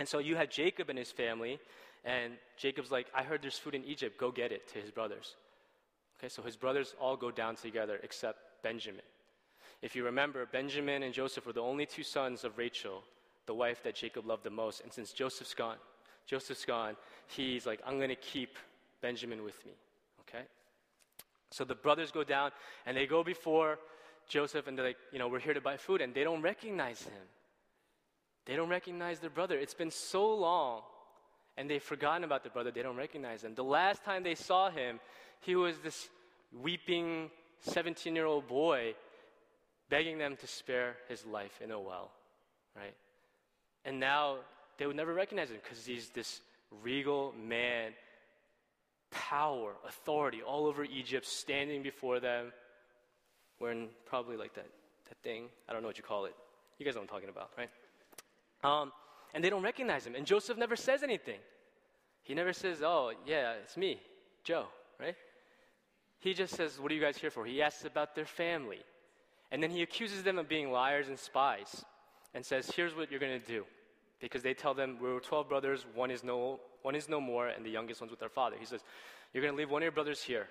[0.00, 1.60] And so you had Jacob and his family,
[2.06, 5.36] and Jacob's like, I heard there's food in Egypt, go get it to his brothers.
[6.18, 9.02] Okay, so his brothers all go down together except Benjamin.
[9.82, 13.02] If you remember, Benjamin and Joseph were the only two sons of Rachel,
[13.44, 14.80] the wife that Jacob loved the most.
[14.80, 15.76] And since Joseph's gone,
[16.26, 18.56] Joseph's gone, he's like, I'm going to keep
[19.02, 19.72] Benjamin with me.
[20.22, 20.44] Okay?
[21.50, 22.52] So the brothers go down
[22.86, 23.78] and they go before
[24.26, 26.00] Joseph and they're like, you know, we're here to buy food.
[26.00, 27.22] And they don't recognize him.
[28.46, 29.58] They don't recognize their brother.
[29.58, 30.82] It's been so long,
[31.56, 32.70] and they've forgotten about their brother.
[32.70, 33.54] They don't recognize him.
[33.54, 35.00] The last time they saw him,
[35.40, 36.08] he was this
[36.62, 38.94] weeping 17 year old boy
[39.88, 42.10] begging them to spare his life in a well,
[42.76, 42.94] right?
[43.84, 44.36] And now
[44.78, 46.40] they would never recognize him because he's this
[46.82, 47.92] regal man,
[49.10, 52.52] power, authority all over Egypt, standing before them,
[53.58, 54.68] wearing probably like that,
[55.08, 55.46] that thing.
[55.68, 56.34] I don't know what you call it.
[56.78, 57.68] You guys know what I'm talking about, right?
[58.62, 58.92] Um,
[59.34, 60.14] and they don't recognize him.
[60.14, 61.38] And Joseph never says anything.
[62.22, 64.00] He never says, Oh, yeah, it's me,
[64.44, 64.66] Joe,
[64.98, 65.16] right?
[66.18, 67.44] He just says, What are you guys here for?
[67.44, 68.80] He asks about their family.
[69.52, 71.84] And then he accuses them of being liars and spies
[72.34, 73.64] and says, Here's what you're going to do.
[74.20, 77.64] Because they tell them, We're 12 brothers, one is, no, one is no more, and
[77.64, 78.56] the youngest one's with their father.
[78.58, 78.82] He says,
[79.32, 80.48] You're going to leave one of your brothers here.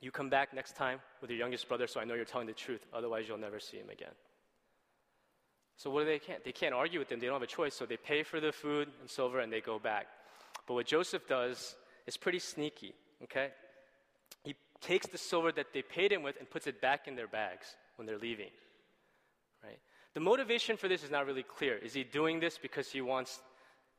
[0.00, 2.52] You come back next time with your youngest brother so I know you're telling the
[2.52, 2.84] truth.
[2.92, 4.12] Otherwise, you'll never see him again.
[5.76, 6.44] So what do they can't?
[6.44, 7.20] They can't argue with them.
[7.20, 7.74] They don't have a choice.
[7.74, 10.06] So they pay for the food and silver and they go back.
[10.66, 11.74] But what Joseph does
[12.06, 13.50] is pretty sneaky, okay?
[14.44, 17.28] He takes the silver that they paid him with and puts it back in their
[17.28, 18.50] bags when they're leaving.
[19.62, 19.78] Right?
[20.14, 21.76] The motivation for this is not really clear.
[21.76, 23.40] Is he doing this because he wants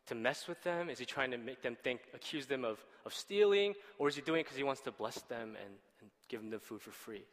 [0.08, 0.90] to mess with them?
[0.90, 3.74] Is he trying to make them think, accuse them of, of stealing?
[4.00, 6.50] Or is he doing it because he wants to bless them and, and give them
[6.50, 7.24] the food for free?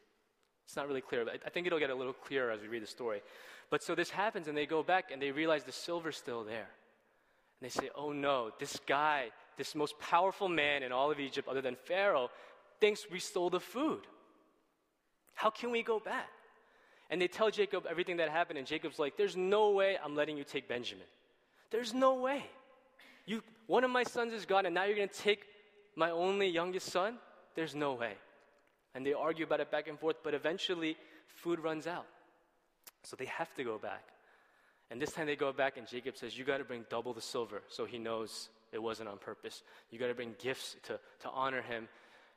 [0.65, 2.83] It's not really clear, but I think it'll get a little clearer as we read
[2.83, 3.21] the story.
[3.73, 6.69] But so this happens, and they go back and they realize the silver's still there.
[7.59, 11.49] And they say, Oh no, this guy, this most powerful man in all of Egypt,
[11.49, 12.29] other than Pharaoh,
[12.81, 14.03] thinks we stole the food.
[15.33, 16.29] How can we go back?
[17.09, 20.37] And they tell Jacob everything that happened, and Jacob's like, There's no way I'm letting
[20.37, 21.07] you take Benjamin.
[21.71, 22.45] There's no way.
[23.25, 25.45] You, one of my sons is gone, and now you're going to take
[25.97, 27.17] my only youngest son?
[27.55, 28.17] There's no way.
[28.95, 32.05] And they argue about it back and forth, but eventually food runs out.
[33.03, 34.05] So they have to go back.
[34.91, 37.21] And this time they go back, and Jacob says, You got to bring double the
[37.21, 37.63] silver.
[37.69, 39.63] So he knows it wasn't on purpose.
[39.91, 41.89] You got to bring gifts to, to honor him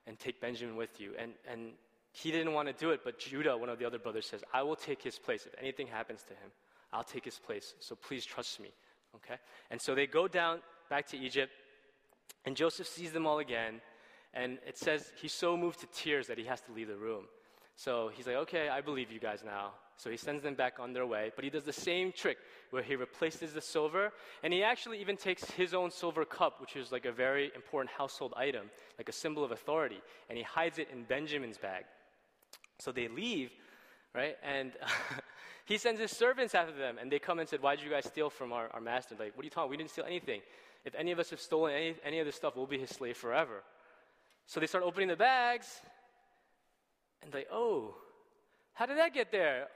[0.08, 1.12] and take Benjamin with you.
[1.17, 1.71] And, and
[2.12, 4.63] he didn't want to do it, but Judah, one of the other brothers, says, I
[4.63, 5.45] will take his place.
[5.45, 6.51] If anything happens to him,
[6.93, 7.73] I'll take his place.
[7.80, 8.69] So please trust me.
[9.15, 9.36] Okay?
[9.69, 11.51] And so they go down back to Egypt,
[12.45, 13.82] and Joseph sees them all again.
[14.34, 17.25] And it says he's so moved to tears that he has to leave the room.
[17.75, 19.71] So he's like, okay, I believe you guys now.
[19.98, 21.32] So he sends them back on their way.
[21.36, 22.38] But he does the same trick
[22.70, 24.12] where he replaces the silver.
[24.44, 27.92] And he actually even takes his own silver cup, which is like a very important
[27.92, 31.86] household item, like a symbol of authority, and he hides it in Benjamin's bag.
[32.80, 33.52] So they leave,
[34.14, 34.36] right?
[34.44, 34.74] And
[35.66, 36.98] he sends his servants after them.
[37.00, 39.16] And they come and said, Why did you guys steal from our, our master?
[39.18, 39.72] Like, what are you talking?
[39.72, 40.42] We didn't steal anything.
[40.84, 43.18] If any of us have stolen any, any of this stuff, we'll be his slave
[43.18, 43.64] forever.
[44.46, 45.82] So they start opening the bags,
[47.24, 47.96] and like, oh,
[48.74, 49.68] how did that get there?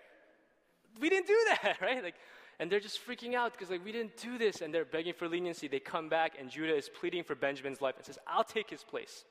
[1.00, 2.04] We didn't do that, right?
[2.04, 2.16] Like,
[2.60, 5.28] and they're just freaking out because like we didn't do this, and they're begging for
[5.28, 5.68] leniency.
[5.68, 8.84] They come back, and Judah is pleading for Benjamin's life and says, "I'll take his
[8.84, 9.26] place.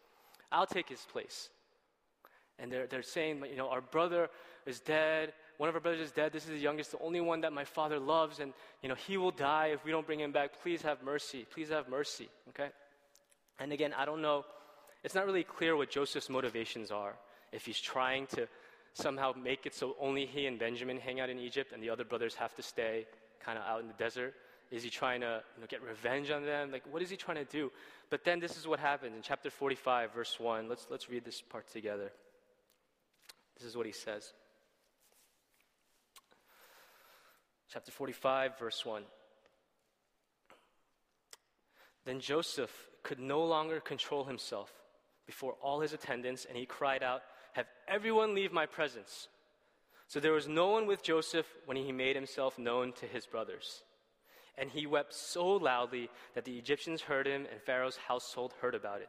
[0.51, 1.51] I'll take his place."
[2.59, 4.31] And they're they're saying, you know, our brother
[4.67, 5.33] is dead.
[5.59, 6.33] One of our brothers is dead.
[6.33, 9.17] This is the youngest, the only one that my father loves, and you know he
[9.17, 10.63] will die if we don't bring him back.
[10.63, 11.47] Please have mercy.
[11.51, 12.29] Please have mercy.
[12.49, 12.71] Okay.
[13.61, 14.45] And again, I don't know
[15.05, 17.15] it's not really clear what Joseph's motivations are.
[17.53, 18.49] If he's trying to
[18.93, 22.05] somehow make it so only he and Benjamin hang out in Egypt and the other
[22.05, 23.07] brothers have to stay
[23.45, 24.35] kind of out in the desert.
[24.71, 26.71] Is he trying to you know, get revenge on them?
[26.71, 27.73] Like, what is he trying to do?
[28.11, 30.69] But then this is what happens in chapter 45, verse 1.
[30.69, 32.13] Let's, let's read this part together.
[33.59, 34.33] This is what he says.
[37.73, 39.03] Chapter 45, verse 1.
[42.05, 44.73] Then Joseph could no longer control himself
[45.27, 49.29] before all his attendants, and he cried out, Have everyone leave my presence.
[50.07, 53.83] So there was no one with Joseph when he made himself known to his brothers.
[54.57, 59.03] And he wept so loudly that the Egyptians heard him, and Pharaoh's household heard about
[59.03, 59.09] it.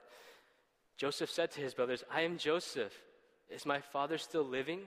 [0.97, 2.93] Joseph said to his brothers, I am Joseph.
[3.49, 4.81] Is my father still living?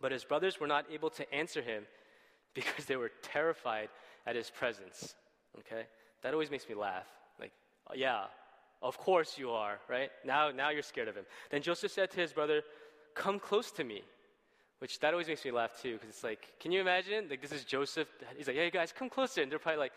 [0.00, 1.84] But his brothers were not able to answer him
[2.54, 3.88] because they were terrified
[4.26, 5.14] at his presence.
[5.58, 5.82] Okay?
[6.22, 7.06] That always makes me laugh.
[7.40, 7.52] Like,
[7.94, 8.24] yeah,
[8.82, 10.10] of course you are, right?
[10.24, 11.24] Now, now you're scared of him.
[11.50, 12.62] Then Joseph said to his brother,
[13.14, 14.02] Come close to me.
[14.78, 17.28] Which that always makes me laugh too, because it's like, can you imagine?
[17.28, 18.06] Like, this is Joseph.
[18.36, 19.42] He's like, Hey guys, come closer.
[19.42, 19.92] And they're probably like,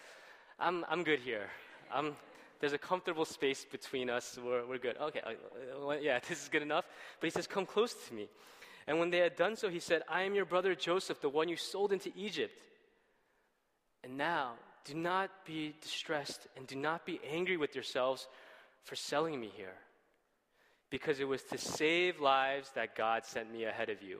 [0.59, 1.49] I'm, I'm good here.
[1.93, 2.15] I'm,
[2.59, 4.39] there's a comfortable space between us.
[4.43, 4.97] We're, we're good.
[4.97, 6.85] Okay, uh, yeah, this is good enough.
[7.19, 8.27] But he says, Come close to me.
[8.87, 11.49] And when they had done so, he said, I am your brother Joseph, the one
[11.49, 12.63] you sold into Egypt.
[14.03, 14.53] And now,
[14.85, 18.27] do not be distressed and do not be angry with yourselves
[18.83, 19.77] for selling me here,
[20.89, 24.19] because it was to save lives that God sent me ahead of you.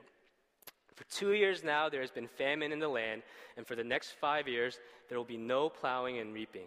[0.94, 3.22] For two years now, there has been famine in the land,
[3.56, 6.66] and for the next five years, there will be no plowing and reaping.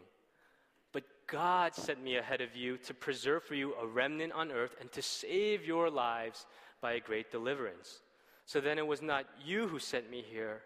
[0.92, 4.76] But God sent me ahead of you to preserve for you a remnant on earth
[4.80, 6.46] and to save your lives
[6.82, 8.02] by a great deliverance.
[8.46, 10.62] So then it was not you who sent me here,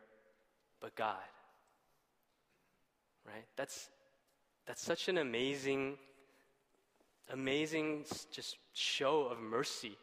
[0.81, 1.15] but God.
[3.25, 3.45] Right?
[3.55, 3.89] That's,
[4.65, 5.97] that's such an amazing,
[7.31, 9.97] amazing just show of mercy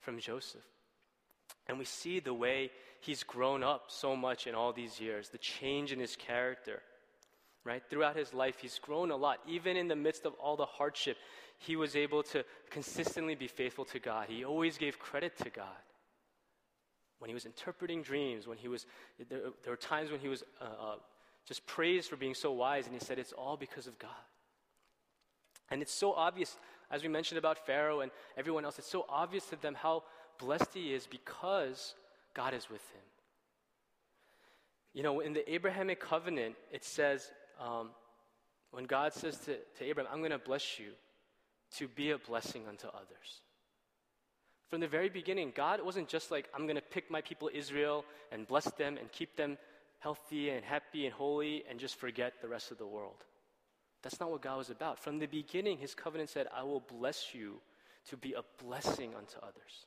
[0.00, 0.64] from Joseph.
[1.68, 5.38] And we see the way he's grown up so much in all these years, the
[5.38, 6.82] change in his character.
[7.64, 7.82] Right?
[7.90, 9.38] Throughout his life, he's grown a lot.
[9.48, 11.16] Even in the midst of all the hardship,
[11.58, 14.26] he was able to consistently be faithful to God.
[14.28, 15.66] He always gave credit to God.
[17.18, 18.86] When he was interpreting dreams, when he was,
[19.28, 20.94] there, there were times when he was uh, uh,
[21.46, 24.10] just praised for being so wise, and he said, It's all because of God.
[25.70, 26.56] And it's so obvious,
[26.90, 30.04] as we mentioned about Pharaoh and everyone else, it's so obvious to them how
[30.38, 31.94] blessed he is because
[32.34, 33.02] God is with him.
[34.94, 37.90] You know, in the Abrahamic covenant, it says, um,
[38.70, 40.92] when God says to, to Abraham, I'm going to bless you
[41.76, 43.42] to be a blessing unto others.
[44.68, 48.04] From the very beginning, God wasn't just like, I'm going to pick my people Israel
[48.32, 49.58] and bless them and keep them
[49.98, 53.24] healthy and happy and holy and just forget the rest of the world.
[54.06, 55.00] That's not what God was about.
[55.00, 57.56] From the beginning, his covenant said, I will bless you
[58.08, 59.86] to be a blessing unto others.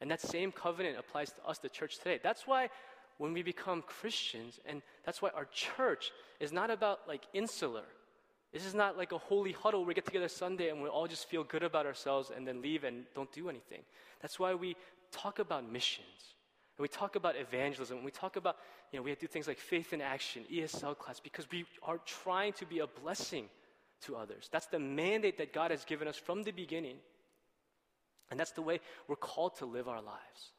[0.00, 2.18] And that same covenant applies to us, the church today.
[2.20, 2.68] That's why
[3.18, 7.84] when we become Christians, and that's why our church is not about like insular.
[8.52, 11.06] This is not like a holy huddle where we get together Sunday and we all
[11.06, 13.82] just feel good about ourselves and then leave and don't do anything.
[14.20, 14.74] That's why we
[15.12, 16.34] talk about missions.
[16.76, 18.04] And we talk about evangelism.
[18.04, 18.56] We talk about,
[18.92, 22.52] you know, we do things like faith in action, ESL class, because we are trying
[22.54, 23.48] to be a blessing
[24.02, 24.48] to others.
[24.52, 26.96] That's the mandate that God has given us from the beginning.
[28.30, 30.52] And that's the way we're called to live our lives.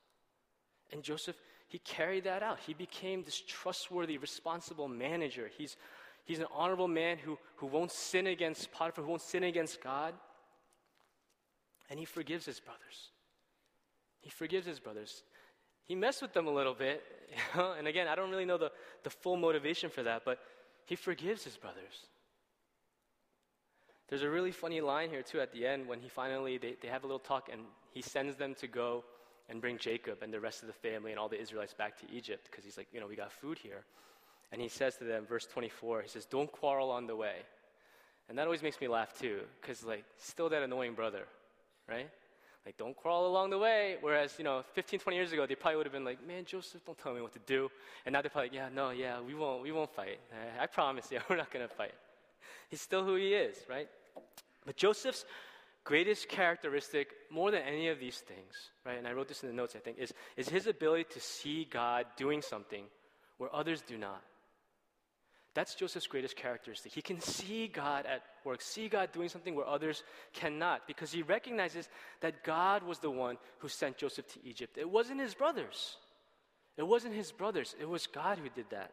[0.91, 1.35] And Joseph,
[1.67, 2.59] he carried that out.
[2.65, 5.51] He became this trustworthy, responsible manager.
[5.57, 5.75] He's
[6.27, 10.13] He's an honorable man who, who won't sin against Potiphar, who won't sin against God.
[11.89, 13.11] And he forgives his brothers.
[14.19, 15.23] He forgives his brothers.
[15.87, 17.03] He messed with them a little bit.
[17.55, 18.71] And again, I don't really know the,
[19.03, 20.39] the full motivation for that, but
[20.85, 22.07] he forgives his brothers.
[24.07, 26.87] There's a really funny line here, too, at the end when he finally, they, they
[26.87, 29.03] have a little talk and he sends them to go
[29.49, 32.05] and bring Jacob and the rest of the family and all the Israelites back to
[32.13, 33.83] Egypt because he's like, you know, we got food here.
[34.51, 37.35] And he says to them, verse 24, he says, Don't quarrel on the way.
[38.29, 41.25] And that always makes me laugh too, because, like, still that annoying brother,
[41.87, 42.09] right?
[42.67, 43.95] Like, don't crawl along the way.
[44.01, 46.83] Whereas, you know, 15, 20 years ago, they probably would have been like, man, Joseph,
[46.85, 47.71] don't tell me what to do.
[48.05, 50.19] And now they're probably like, yeah, no, yeah, we won't, we won't fight.
[50.59, 51.93] I, I promise, yeah, we're not going to fight.
[52.67, 53.87] He's still who he is, right?
[54.65, 55.23] But Joseph's
[55.85, 58.53] greatest characteristic, more than any of these things,
[58.85, 61.21] right, and I wrote this in the notes, I think, is, is his ability to
[61.21, 62.83] see God doing something
[63.37, 64.21] where others do not.
[65.57, 66.93] That's Joseph's greatest characteristic.
[66.93, 71.23] He can see God at work, see God doing something where others cannot, because he
[71.23, 71.89] recognizes
[72.21, 74.77] that God was the one who sent Joseph to Egypt.
[74.77, 75.97] It wasn't his brothers.
[76.77, 78.91] It wasn't his brothers, it was God who did that.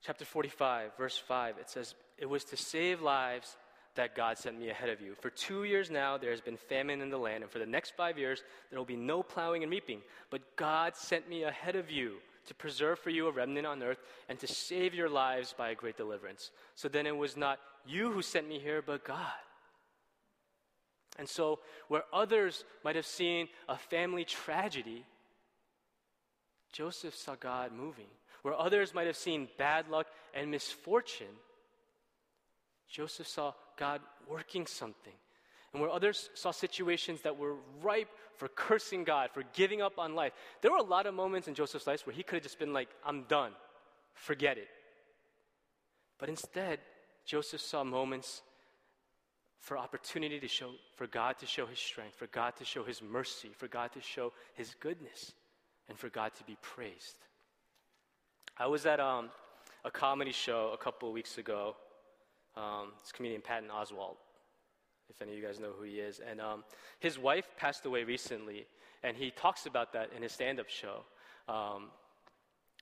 [0.00, 3.56] Chapter 45, verse 5, it says, It was to save lives
[3.96, 5.16] that God sent me ahead of you.
[5.20, 7.96] For two years now, there has been famine in the land, and for the next
[7.96, 10.02] five years, there will be no plowing and reaping.
[10.30, 14.00] But God sent me ahead of you to preserve for you a remnant on earth,
[14.28, 16.50] and to save your lives by a great deliverance.
[16.74, 19.20] So then it was not you who sent me here, but God.
[21.18, 25.04] And so, where others might have seen a family tragedy,
[26.72, 28.06] Joseph saw God moving.
[28.42, 31.26] Where others might have seen bad luck and misfortune,
[32.88, 35.12] Joseph saw God working something.
[35.72, 40.14] And where others saw situations that were ripe for cursing God, for giving up on
[40.14, 40.32] life.
[40.62, 42.72] There were a lot of moments in Joseph's life where he could have just been
[42.72, 43.52] like, I'm done,
[44.14, 44.68] forget it.
[46.18, 46.80] But instead,
[47.24, 48.42] Joseph saw moments
[49.60, 53.02] for opportunity to show, for God to show his strength, for God to show his
[53.02, 55.32] mercy, for God to show his goodness,
[55.88, 57.16] and for God to be praised.
[58.58, 59.30] I was at um,
[59.84, 61.76] a comedy show a couple of weeks ago.
[62.56, 64.16] Um, it's comedian Patton Oswalt
[65.10, 66.20] if any of you guys know who he is.
[66.28, 66.64] And um,
[67.00, 68.66] his wife passed away recently,
[69.02, 71.02] and he talks about that in his stand-up show.
[71.48, 71.90] Um,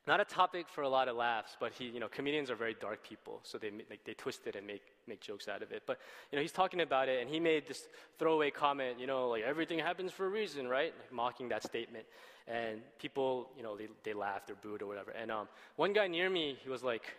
[0.07, 2.75] not a topic for a lot of laughs, but he, you know, comedians are very
[2.81, 5.83] dark people, so they like, they twist it and make make jokes out of it.
[5.87, 5.99] But
[6.33, 7.89] you know, he's talking about it, and he made this
[8.19, 10.95] throwaway comment, you know, like everything happens for a reason, right?
[10.99, 12.07] Like, mocking that statement,
[12.47, 15.11] and people, you know, they they laughed or booed or whatever.
[15.11, 17.15] And um, one guy near me, he was like,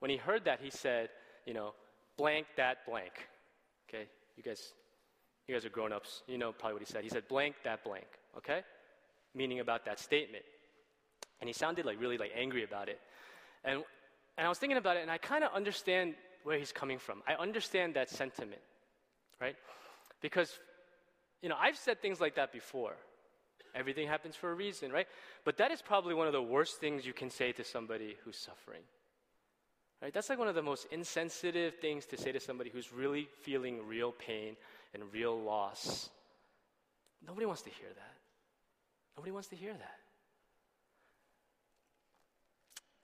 [0.00, 1.08] when he heard that, he said,
[1.46, 1.72] you know,
[2.18, 3.12] blank that blank.
[3.88, 4.72] Okay, you guys,
[5.46, 6.22] you guys are grown ups.
[6.26, 7.02] You know probably what he said.
[7.02, 8.60] He said, blank that blank, okay?
[9.34, 10.44] Meaning about that statement.
[11.40, 12.98] And he sounded like really like angry about it.
[13.64, 13.82] And,
[14.38, 17.22] and I was thinking about it, and I kind of understand where he's coming from.
[17.26, 18.60] I understand that sentiment,
[19.40, 19.56] right?
[20.20, 20.50] Because,
[21.42, 22.94] you know, I've said things like that before.
[23.74, 25.06] Everything happens for a reason, right?
[25.44, 28.38] But that is probably one of the worst things you can say to somebody who's
[28.38, 28.82] suffering.
[30.02, 30.12] Right?
[30.12, 33.86] That's like one of the most insensitive things to say to somebody who's really feeling
[33.86, 34.56] real pain
[34.92, 36.10] and real loss.
[37.26, 38.14] Nobody wants to hear that.
[39.16, 39.98] Nobody wants to hear that.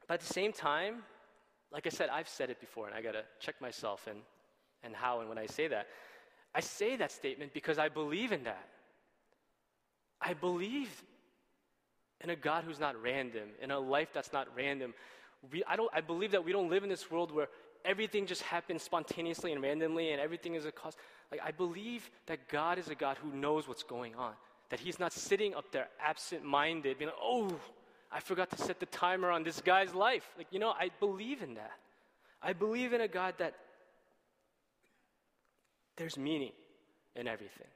[0.07, 1.03] But at the same time,
[1.73, 4.19] like I said, I've said it before, and I got to check myself and,
[4.83, 5.87] and how and when I say that.
[6.55, 8.69] I say that statement because I believe in that.
[10.21, 11.03] I believe
[12.21, 14.95] in a God who's not random, in a life that's not random.
[15.51, 17.49] We, I, don't, I believe that we don't live in this world where
[17.85, 20.97] everything just happens spontaneously and randomly and everything is a cause.
[21.31, 24.35] Like, I believe that God is a God who knows what's going on,
[24.71, 27.59] that He's not sitting up there absent minded, being like, oh,
[28.11, 30.29] I forgot to set the timer on this guy's life.
[30.37, 31.73] Like, you know, I believe in that.
[32.43, 33.55] I believe in a God that
[35.97, 36.53] there's meaning
[37.17, 37.69] in everything.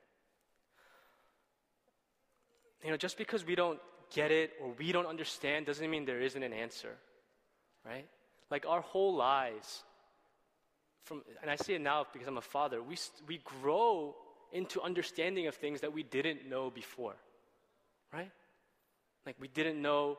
[2.84, 3.80] You know, just because we don't
[4.14, 6.96] get it or we don't understand doesn't mean there isn't an answer,
[7.86, 8.06] right?
[8.50, 9.82] Like our whole lives,
[11.04, 12.96] from, and I see it now because I'm a father, we,
[13.26, 14.14] we grow
[14.52, 17.14] into understanding of things that we didn't know before,
[18.12, 18.30] right?
[19.24, 20.18] Like we didn't know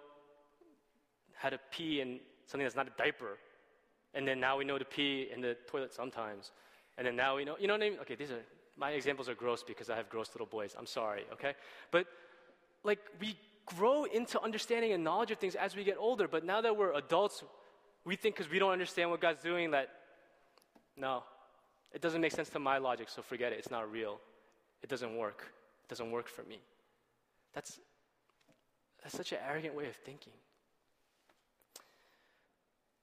[1.36, 3.38] how to pee in something that's not a diaper.
[4.14, 6.52] And then now we know to pee in the toilet sometimes.
[6.98, 8.00] And then now we know, you know what I mean?
[8.02, 8.42] Okay, these are,
[8.78, 10.76] my examples are gross because I have gross little boys.
[10.78, 11.54] I'm sorry, okay?
[11.92, 12.08] But
[12.84, 13.36] like we
[13.76, 16.28] grow into understanding and knowledge of things as we get older.
[16.28, 17.44] But now that we're adults,
[18.06, 19.90] we think because we don't understand what God's doing that,
[20.96, 21.24] no,
[21.94, 23.60] it doesn't make sense to my logic, so forget it.
[23.60, 24.20] It's not real.
[24.82, 25.52] It doesn't work.
[25.84, 26.60] It doesn't work for me.
[27.54, 27.80] That's,
[29.04, 30.34] that's such an arrogant way of thinking.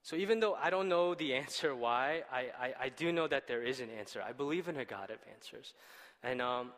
[0.03, 3.47] So even though I don't know the answer why, I, I, I, do know that
[3.47, 4.21] there is an answer.
[4.21, 5.73] I believe in a God of answers.
[6.21, 6.71] And um,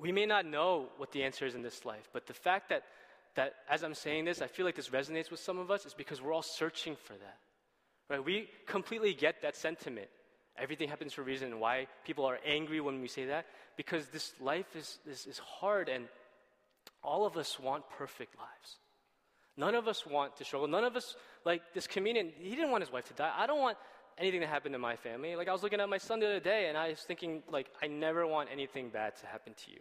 [0.00, 2.84] we may not know what the answer is in this life, but the fact that,
[3.36, 5.94] that as I'm saying this, I feel like this resonates with some of us is
[5.94, 7.38] because we're all searching for that.
[8.08, 8.24] Right?
[8.24, 10.08] We completely get that sentiment.
[10.58, 14.08] Everything happens for a reason, and why people are angry when we say that, because
[14.08, 16.06] this life is, is, is hard, and
[17.02, 18.78] all of us want perfect lives.
[19.56, 20.68] None of us want to struggle.
[20.68, 23.32] None of us, like this comedian, he didn't want his wife to die.
[23.36, 23.76] I don't want
[24.20, 25.34] anything that happened to my family.
[25.34, 27.68] Like I was looking at my son the other day and I was thinking, like,
[27.82, 29.80] I never want anything bad to happen to you.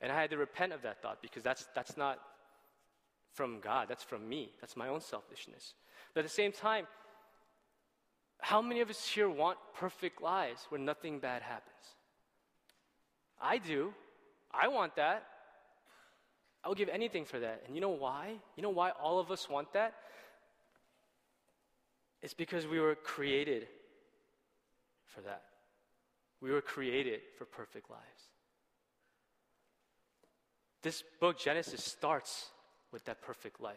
[0.00, 2.18] And I had to repent of that thought because that's, that's not
[3.32, 4.52] from God, that's from me.
[4.60, 5.74] That's my own selfishness.
[6.12, 6.86] But at the same time,
[8.40, 11.96] how many of us here want perfect lives where nothing bad happens?
[13.40, 13.94] I do.
[14.52, 15.24] I want that.
[16.62, 17.62] I would give anything for that.
[17.66, 18.34] And you know why?
[18.56, 19.94] You know why all of us want that?
[22.24, 23.68] It's because we were created
[25.04, 25.42] for that.
[26.40, 28.02] We were created for perfect lives.
[30.82, 32.46] This book, Genesis, starts
[32.92, 33.76] with that perfect life.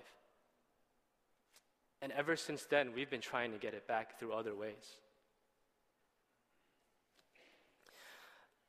[2.02, 4.96] And ever since then, we've been trying to get it back through other ways.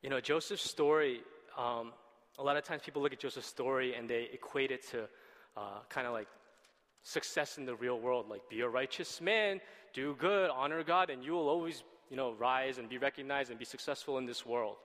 [0.01, 1.21] You know, Joseph's story
[1.57, 1.93] um,
[2.37, 5.07] a lot of times people look at Joseph's story and they equate it to
[5.57, 6.27] uh, kind of like
[7.03, 9.61] success in the real world, like be a righteous man,
[9.93, 13.59] do good, honor God, and you will always, you know, rise and be recognized and
[13.59, 14.75] be successful in this world.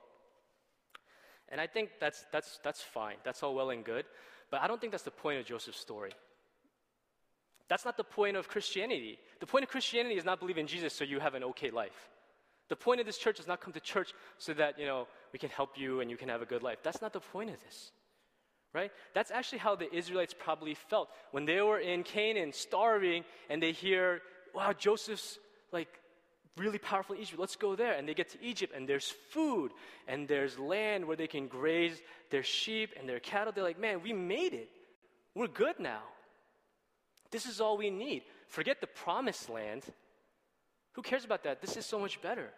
[1.49, 3.17] And I think that's, that's, that's fine.
[3.23, 4.05] That's all well and good.
[4.49, 6.11] But I don't think that's the point of Joseph's story.
[7.67, 9.17] That's not the point of Christianity.
[9.39, 12.09] The point of Christianity is not believe in Jesus so you have an okay life.
[12.67, 15.39] The point of this church is not come to church so that, you know, we
[15.39, 16.79] can help you and you can have a good life.
[16.83, 17.91] That's not the point of this.
[18.75, 18.91] Right?
[19.13, 23.71] That's actually how the Israelites probably felt when they were in Canaan starving and they
[23.71, 24.21] hear,
[24.53, 25.39] wow, Joseph's
[25.71, 25.87] like
[26.57, 27.39] really powerful in Egypt.
[27.39, 27.93] Let's go there.
[27.93, 29.71] And they get to Egypt and there's food
[30.09, 33.53] and there's land where they can graze their sheep and their cattle.
[33.55, 34.69] They're like, man, we made it.
[35.33, 36.03] We're good now.
[37.31, 38.23] This is all we need.
[38.49, 39.83] Forget the promised land.
[40.95, 41.61] Who cares about that?
[41.61, 42.49] This is so much better.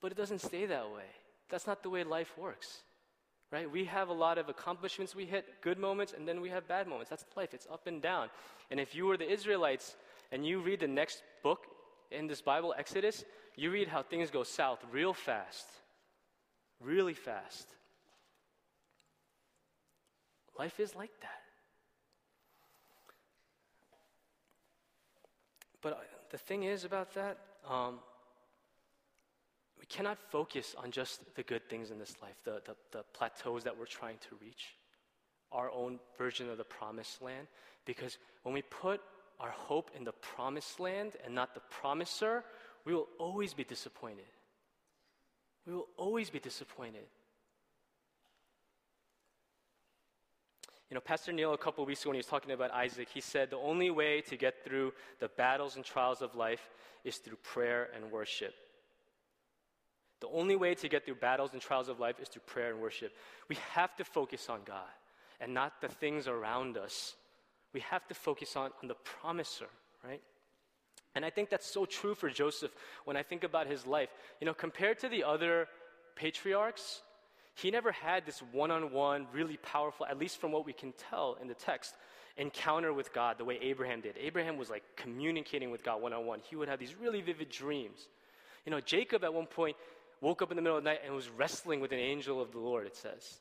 [0.00, 1.04] But it doesn't stay that way.
[1.50, 2.82] That's not the way life works.
[3.54, 3.70] Right?
[3.70, 6.88] We have a lot of accomplishments we hit, good moments, and then we have bad
[6.88, 7.08] moments.
[7.08, 7.54] That's life.
[7.54, 8.28] It's up and down.
[8.72, 9.94] And if you were the Israelites
[10.32, 11.68] and you read the next book
[12.10, 13.24] in this Bible, Exodus,
[13.54, 15.68] you read how things go south real fast.
[16.80, 17.68] Really fast.
[20.58, 21.42] Life is like that.
[25.80, 25.96] But uh,
[26.32, 27.38] the thing is about that,
[27.70, 28.00] um,
[29.84, 33.64] we cannot focus on just the good things in this life, the, the, the plateaus
[33.64, 34.76] that we're trying to reach,
[35.52, 37.46] our own version of the promised land.
[37.84, 39.02] Because when we put
[39.38, 42.44] our hope in the promised land and not the promiser,
[42.86, 44.24] we will always be disappointed.
[45.66, 47.04] We will always be disappointed.
[50.88, 53.20] You know, Pastor Neil, a couple weeks ago, when he was talking about Isaac, he
[53.20, 56.70] said the only way to get through the battles and trials of life
[57.04, 58.54] is through prayer and worship.
[60.24, 62.80] The only way to get through battles and trials of life is through prayer and
[62.80, 63.12] worship.
[63.50, 64.88] We have to focus on God
[65.38, 67.14] and not the things around us.
[67.74, 69.66] We have to focus on, on the promiser,
[70.02, 70.22] right?
[71.14, 72.70] And I think that's so true for Joseph
[73.04, 74.08] when I think about his life.
[74.40, 75.68] You know, compared to the other
[76.16, 77.02] patriarchs,
[77.54, 80.94] he never had this one on one, really powerful, at least from what we can
[81.10, 81.96] tell in the text,
[82.38, 84.16] encounter with God the way Abraham did.
[84.18, 86.40] Abraham was like communicating with God one on one.
[86.48, 88.08] He would have these really vivid dreams.
[88.64, 89.76] You know, Jacob at one point
[90.24, 92.50] woke up in the middle of the night and was wrestling with an angel of
[92.50, 93.40] the Lord, it says,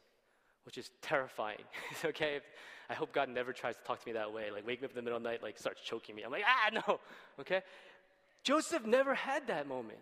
[0.65, 1.63] which is terrifying.
[2.05, 2.41] okay?
[2.89, 4.51] I hope God never tries to talk to me that way.
[4.51, 6.23] Like, wake me up in the middle of the night, like, starts choking me.
[6.23, 6.99] I'm like, ah, no.
[7.39, 7.61] Okay?
[8.43, 9.99] Joseph never had that moment.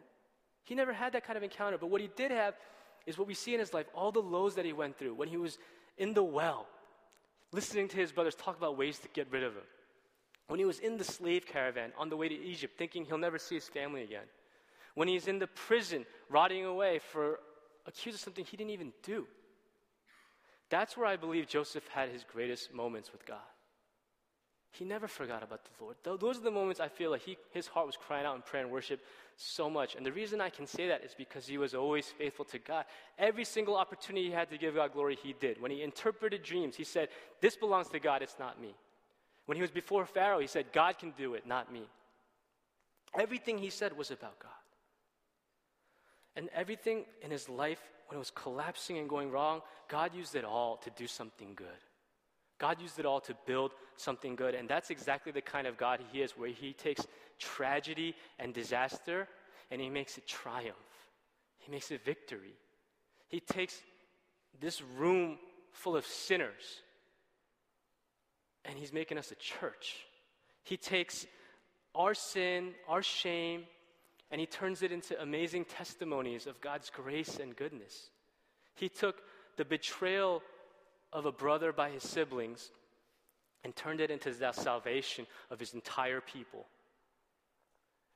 [0.64, 1.78] He never had that kind of encounter.
[1.78, 2.56] But what he did have
[3.06, 5.28] is what we see in his life all the lows that he went through when
[5.28, 5.60] he was
[5.98, 6.66] in the well,
[7.52, 9.64] listening to his brothers talk about ways to get rid of him.
[10.48, 13.38] When he was in the slave caravan on the way to Egypt, thinking he'll never
[13.38, 14.26] see his family again.
[14.96, 17.40] When he's in the prison, rotting away for
[17.86, 19.28] accused of something he didn't even do.
[20.70, 23.40] That's where I believe Joseph had his greatest moments with God.
[24.74, 25.98] He never forgot about the Lord.
[26.04, 28.64] Those are the moments I feel like he, his heart was crying out in prayer
[28.64, 29.02] and worship
[29.36, 29.96] so much.
[29.96, 32.86] And the reason I can say that is because he was always faithful to God.
[33.20, 35.62] Every single opportunity he had to give God glory, he did.
[35.62, 37.10] When he interpreted dreams, he said,
[37.42, 38.74] This belongs to God, it's not me.
[39.46, 41.84] When he was before Pharaoh, he said, God can do it, not me.
[43.20, 44.52] Everything he said was about God.
[46.36, 50.46] And everything in his life, when it was collapsing and going wrong, God used it
[50.46, 51.68] all to do something good.
[52.62, 54.54] God used it all to build something good.
[54.54, 57.06] And that's exactly the kind of God He is, where He takes
[57.40, 59.28] tragedy and disaster
[59.72, 60.76] and He makes it triumph.
[61.58, 62.54] He makes it victory.
[63.30, 63.82] He takes
[64.60, 65.38] this room
[65.72, 66.82] full of sinners
[68.64, 69.96] and He's making us a church.
[70.64, 71.26] He takes
[71.96, 73.64] our sin, our shame,
[74.32, 78.10] and He turns it into amazing testimonies of God's grace and goodness.
[78.76, 79.22] He took
[79.58, 80.42] the betrayal
[81.14, 82.72] of a brother by his siblings
[83.64, 86.66] and turned it into the salvation of his entire people.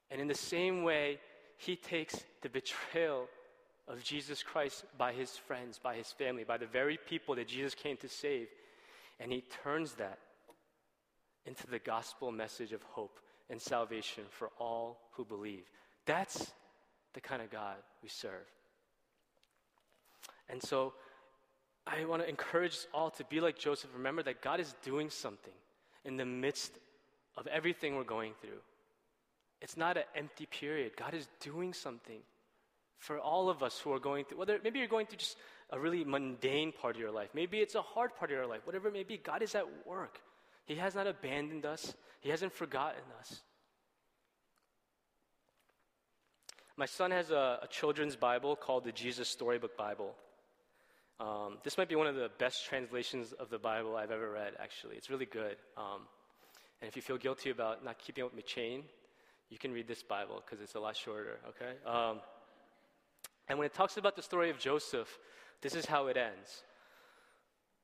[0.10, 1.20] And in the same way,
[1.58, 3.28] he takes the betrayal
[3.88, 7.76] of Jesus Christ by his friends, by his family, by the very people that Jesus
[7.76, 8.48] came to save,
[9.20, 10.20] and he turns that
[11.46, 15.66] into the gospel message of hope and salvation for all who believe.
[16.06, 16.52] That's
[17.14, 18.32] the kind of God we serve.
[20.50, 20.94] And so
[21.88, 23.90] I want to encourage us all to be like Joseph.
[23.96, 25.54] Remember that God is doing something
[26.04, 26.78] in the midst
[27.38, 28.62] of everything we're going through.
[29.62, 30.96] It's not an empty period.
[30.98, 32.20] God is doing something
[32.98, 35.38] for all of us who are going through, whether maybe you're going through just
[35.72, 38.62] a really mundane part of your life, maybe it's a hard part of your life,
[38.66, 40.22] whatever it may be, God is at work.
[40.66, 43.42] He has not abandoned us, He hasn't forgotten us.
[46.78, 50.14] My son has a, a children's Bible called the Jesus Storybook Bible.
[51.22, 54.54] Um, this might be one of the best translations of the Bible I've ever read,
[54.60, 54.98] actually.
[54.98, 55.56] It's really good.
[55.78, 56.02] Um,
[56.82, 58.84] and if you feel guilty about not keeping up with my chain,
[59.50, 61.76] you can read this Bible because it's a lot shorter, okay?
[61.86, 62.20] Um,
[63.48, 65.18] and when it talks about the story of Joseph,
[65.62, 66.64] this is how it ends.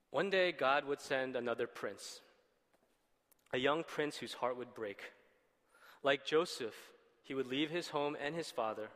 [0.10, 2.20] One day, God would send another prince,
[3.54, 5.00] a young prince whose heart would break.
[6.04, 6.76] Like Joseph,
[7.24, 8.89] he would leave his home and his father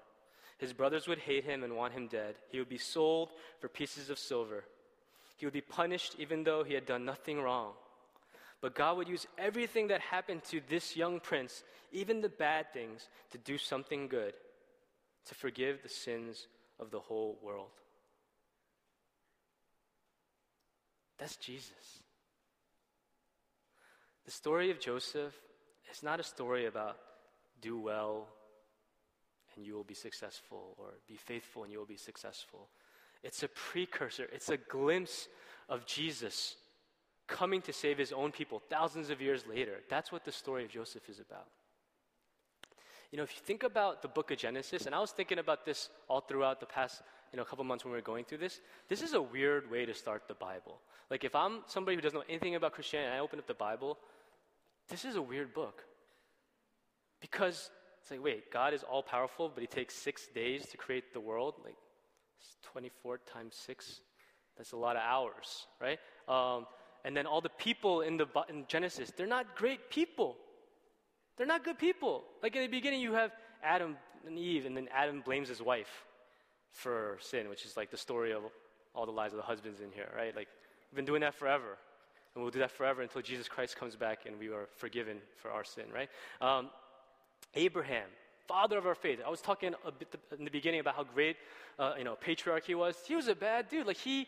[0.57, 2.35] his brothers would hate him and want him dead.
[2.49, 4.63] He would be sold for pieces of silver.
[5.35, 7.73] He would be punished even though he had done nothing wrong.
[8.61, 13.09] But God would use everything that happened to this young prince, even the bad things,
[13.31, 14.33] to do something good,
[15.27, 16.47] to forgive the sins
[16.79, 17.71] of the whole world.
[21.19, 22.01] That's Jesus.
[24.23, 25.33] The story of Joseph
[25.91, 26.97] is not a story about
[27.65, 28.27] do well,
[29.55, 32.67] and you will be successful, or be faithful and you will be successful.
[33.23, 35.27] It's a precursor, it's a glimpse
[35.67, 36.57] of Jesus
[37.27, 39.77] coming to save his own people thousands of years later.
[39.89, 41.47] That's what the story of Joseph is about.
[43.11, 45.65] You know, if you think about the book of Genesis, and I was thinking about
[45.65, 47.01] this all throughout the past,
[47.31, 49.71] you know, a couple months when we were going through this, this is a weird
[49.71, 50.77] way to start the Bible.
[51.09, 53.55] Like if I'm somebody who doesn't know anything about Christianity and I open up the
[53.55, 53.97] Bible,
[54.89, 55.83] this is a weird book.
[57.31, 57.71] Because
[58.01, 61.19] it's like, wait, God is all powerful, but He takes six days to create the
[61.19, 61.55] world?
[61.63, 61.75] Like,
[62.71, 64.01] 24 times six?
[64.57, 65.97] That's a lot of hours, right?
[66.27, 66.67] Um,
[67.03, 70.37] and then all the people in, the, in Genesis, they're not great people.
[71.35, 72.23] They're not good people.
[72.43, 73.31] Like in the beginning, you have
[73.63, 73.97] Adam
[74.27, 76.05] and Eve, and then Adam blames his wife
[76.69, 78.43] for sin, which is like the story of
[78.93, 80.35] all the lives of the husbands in here, right?
[80.35, 80.47] Like,
[80.91, 81.77] we've been doing that forever.
[82.35, 85.51] And we'll do that forever until Jesus Christ comes back and we are forgiven for
[85.51, 86.09] our sin, right?
[86.41, 86.69] Um,
[87.55, 88.07] Abraham,
[88.47, 89.19] father of our faith.
[89.25, 91.37] I was talking a bit in the beginning about how great,
[91.79, 92.95] uh, you know, patriarch he was.
[93.07, 93.87] He was a bad dude.
[93.87, 94.27] Like, he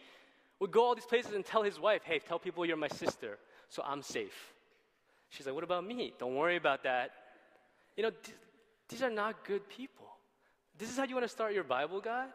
[0.59, 3.37] would go all these places and tell his wife, hey, tell people you're my sister,
[3.69, 4.53] so I'm safe.
[5.29, 6.13] She's like, what about me?
[6.17, 7.11] Don't worry about that.
[7.95, 8.37] You know, th-
[8.89, 10.05] these are not good people.
[10.77, 12.29] This is how you want to start your Bible, God?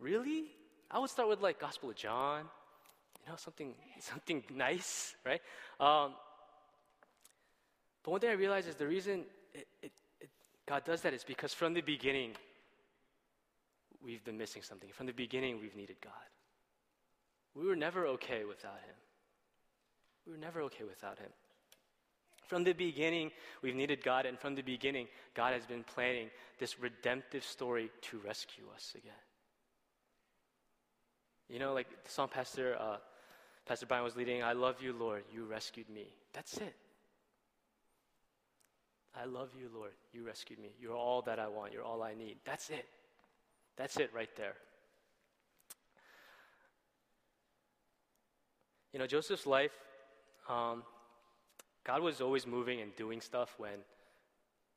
[0.00, 0.46] Really?
[0.90, 2.44] I would start with like Gospel of John,
[3.24, 5.40] you know, something, something nice, right?
[5.78, 6.14] Um,
[8.02, 9.24] but one thing I realized is the reason
[9.54, 9.92] it, it,
[10.66, 12.32] God does that is because from the beginning,
[14.02, 14.90] we've been missing something.
[14.92, 16.12] From the beginning, we've needed God.
[17.54, 18.96] We were never okay without Him.
[20.26, 21.30] We were never okay without Him.
[22.46, 23.30] From the beginning,
[23.62, 26.28] we've needed God, and from the beginning, God has been planning
[26.58, 29.12] this redemptive story to rescue us again.
[31.48, 32.96] You know, like the song Pastor, uh,
[33.66, 36.08] Pastor Brian was leading, I love you, Lord, you rescued me.
[36.32, 36.74] That's it.
[39.16, 40.70] I love you, Lord, you rescued me.
[40.80, 42.36] You're all that I want, you're all I need.
[42.44, 42.86] That's it.
[43.76, 44.54] That's it right there.
[48.92, 49.72] You know, Joseph's life,
[50.48, 50.84] um,
[51.84, 53.82] God was always moving and doing stuff when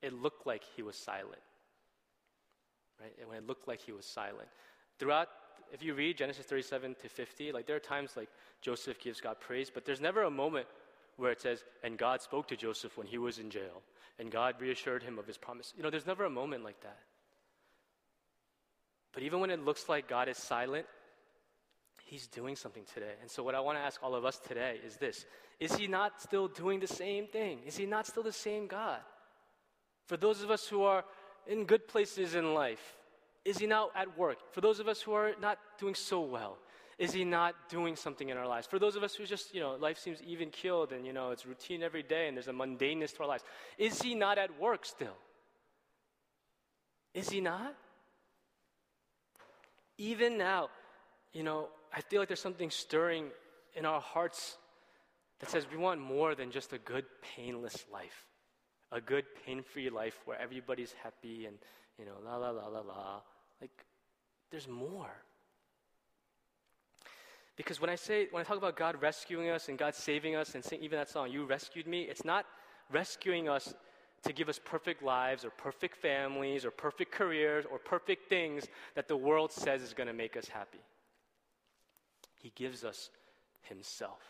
[0.01, 1.41] it looked like he was silent.
[2.99, 3.13] Right?
[3.19, 4.47] And when it looked like he was silent.
[4.97, 5.27] Throughout,
[5.71, 8.29] if you read Genesis 37 to 50, like there are times like
[8.61, 10.67] Joseph gives God praise, but there's never a moment
[11.17, 13.81] where it says, and God spoke to Joseph when he was in jail,
[14.19, 15.73] and God reassured him of his promise.
[15.75, 16.99] You know, there's never a moment like that.
[19.13, 20.85] But even when it looks like God is silent,
[22.07, 23.15] He's doing something today.
[23.21, 25.25] And so, what I want to ask all of us today is this
[25.59, 27.59] Is He not still doing the same thing?
[27.65, 28.99] Is He not still the same God?
[30.05, 31.03] For those of us who are
[31.47, 32.95] in good places in life,
[33.43, 34.37] is He now at work?
[34.51, 36.59] For those of us who are not doing so well,
[36.97, 38.65] is He not doing something in our lives?
[38.67, 41.31] For those of us who just, you know, life seems even killed and, you know,
[41.31, 43.43] it's routine every day and there's a mundaneness to our lives,
[43.77, 45.17] is He not at work still?
[47.13, 47.75] Is He not?
[49.97, 50.69] Even now,
[51.33, 53.27] you know, I feel like there's something stirring
[53.75, 54.57] in our hearts
[55.39, 58.25] that says we want more than just a good, painless life,
[58.91, 61.57] a good, pain free life where everybody's happy and,
[61.99, 63.21] you know, la la la la la.
[63.61, 63.85] Like,
[64.49, 65.11] there's more.
[67.57, 70.53] Because when I say, when I talk about God rescuing us and God saving us
[70.53, 72.45] and sing even that song, You Rescued Me, it's not
[72.91, 73.73] rescuing us
[74.23, 79.07] to give us perfect lives or perfect families or perfect careers or perfect things that
[79.07, 80.79] the world says is going to make us happy.
[82.35, 83.09] He gives us
[83.63, 84.21] Himself.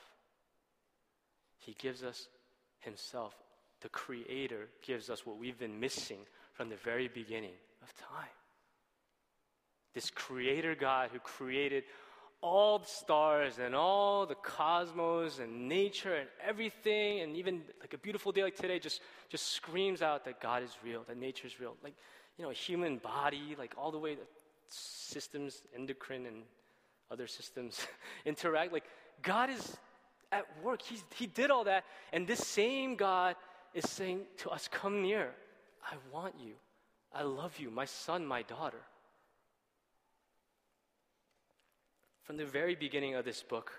[1.59, 2.30] He gives us
[2.80, 3.36] Himself.
[3.82, 6.19] The Creator gives us what we've been missing
[6.53, 8.30] from the very beginning of time.
[9.93, 11.84] This Creator God who created
[12.41, 17.97] all the stars and all the cosmos and nature and everything, and even like a
[17.97, 21.59] beautiful day like today, just, just screams out that God is real, that nature is
[21.59, 21.75] real.
[21.83, 21.95] Like,
[22.38, 24.21] you know, a human body, like all the way to
[24.69, 26.43] systems, endocrine, and
[27.09, 27.85] other systems
[28.25, 28.71] interact.
[28.71, 28.85] Like,
[29.21, 29.77] God is
[30.31, 30.81] at work.
[30.81, 31.85] He's, he did all that.
[32.13, 33.35] And this same God
[33.73, 35.31] is saying to us, Come near.
[35.83, 36.53] I want you.
[37.13, 38.81] I love you, my son, my daughter.
[42.28, 43.71] From the very beginning of this book,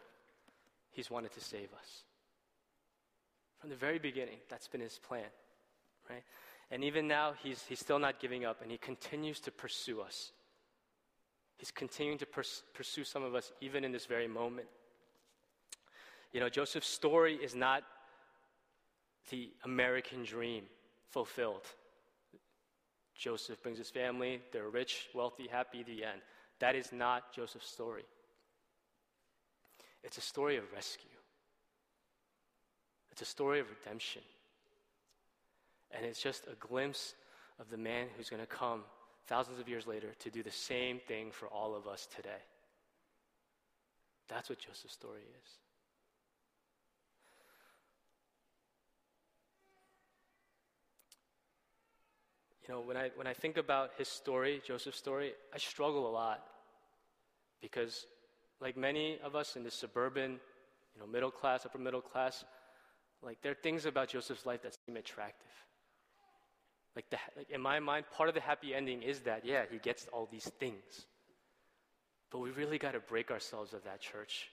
[0.91, 2.03] He's wanted to save us.
[3.61, 5.27] From the very beginning, that's been His plan,
[6.09, 6.23] right?
[6.71, 10.33] And even now, He's, he's still not giving up, and He continues to pursue us.
[11.59, 14.69] He's continuing to pers- pursue some of us even in this very moment.
[16.33, 17.83] You know, Joseph's story is not
[19.29, 20.65] the American dream
[21.11, 21.67] fulfilled.
[23.15, 26.23] Joseph brings his family, they're rich, wealthy, happy, the end.
[26.61, 28.05] That is not Joseph's story.
[30.03, 31.11] It's a story of rescue,
[33.11, 34.23] it's a story of redemption.
[35.91, 37.15] And it's just a glimpse
[37.59, 38.83] of the man who's going to come
[39.27, 42.43] thousands of years later to do the same thing for all of us today.
[44.29, 45.51] That's what Joseph's story is.
[52.69, 56.13] You know, when I, when I think about his story, Joseph's story, I struggle a
[56.13, 56.45] lot
[57.63, 58.05] because,
[58.61, 60.33] like many of us in the suburban,
[60.95, 62.45] you know, middle class, upper middle class,
[63.23, 65.51] like there are things about Joseph's life that seem attractive.
[66.97, 69.79] Like, the, like in my mind, part of the happy ending is that, yeah, he
[69.79, 71.07] gets all these things.
[72.31, 74.49] But we really got to break ourselves of that, church.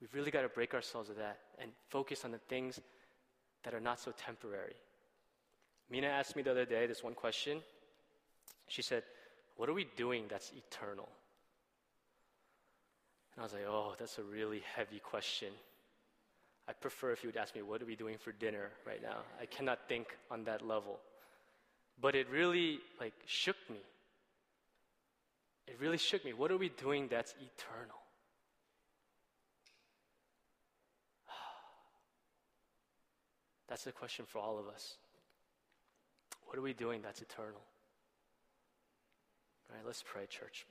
[0.00, 2.80] We've really got to break ourselves of that and focus on the things
[3.64, 4.74] that are not so temporary.
[5.90, 7.62] Mina asked me the other day this one question.
[8.68, 9.04] She said,
[9.56, 11.08] What are we doing that's eternal?
[13.36, 15.48] And I was like, oh, that's a really heavy question.
[16.68, 19.18] I prefer if you would ask me, what are we doing for dinner right now?
[19.40, 20.98] I cannot think on that level.
[22.00, 23.76] But it really like shook me.
[25.68, 26.32] It really shook me.
[26.32, 27.98] What are we doing that's eternal?
[33.68, 34.96] That's the question for all of us.
[36.46, 37.60] What are we doing that's eternal?
[39.68, 40.64] All right, let's pray, church.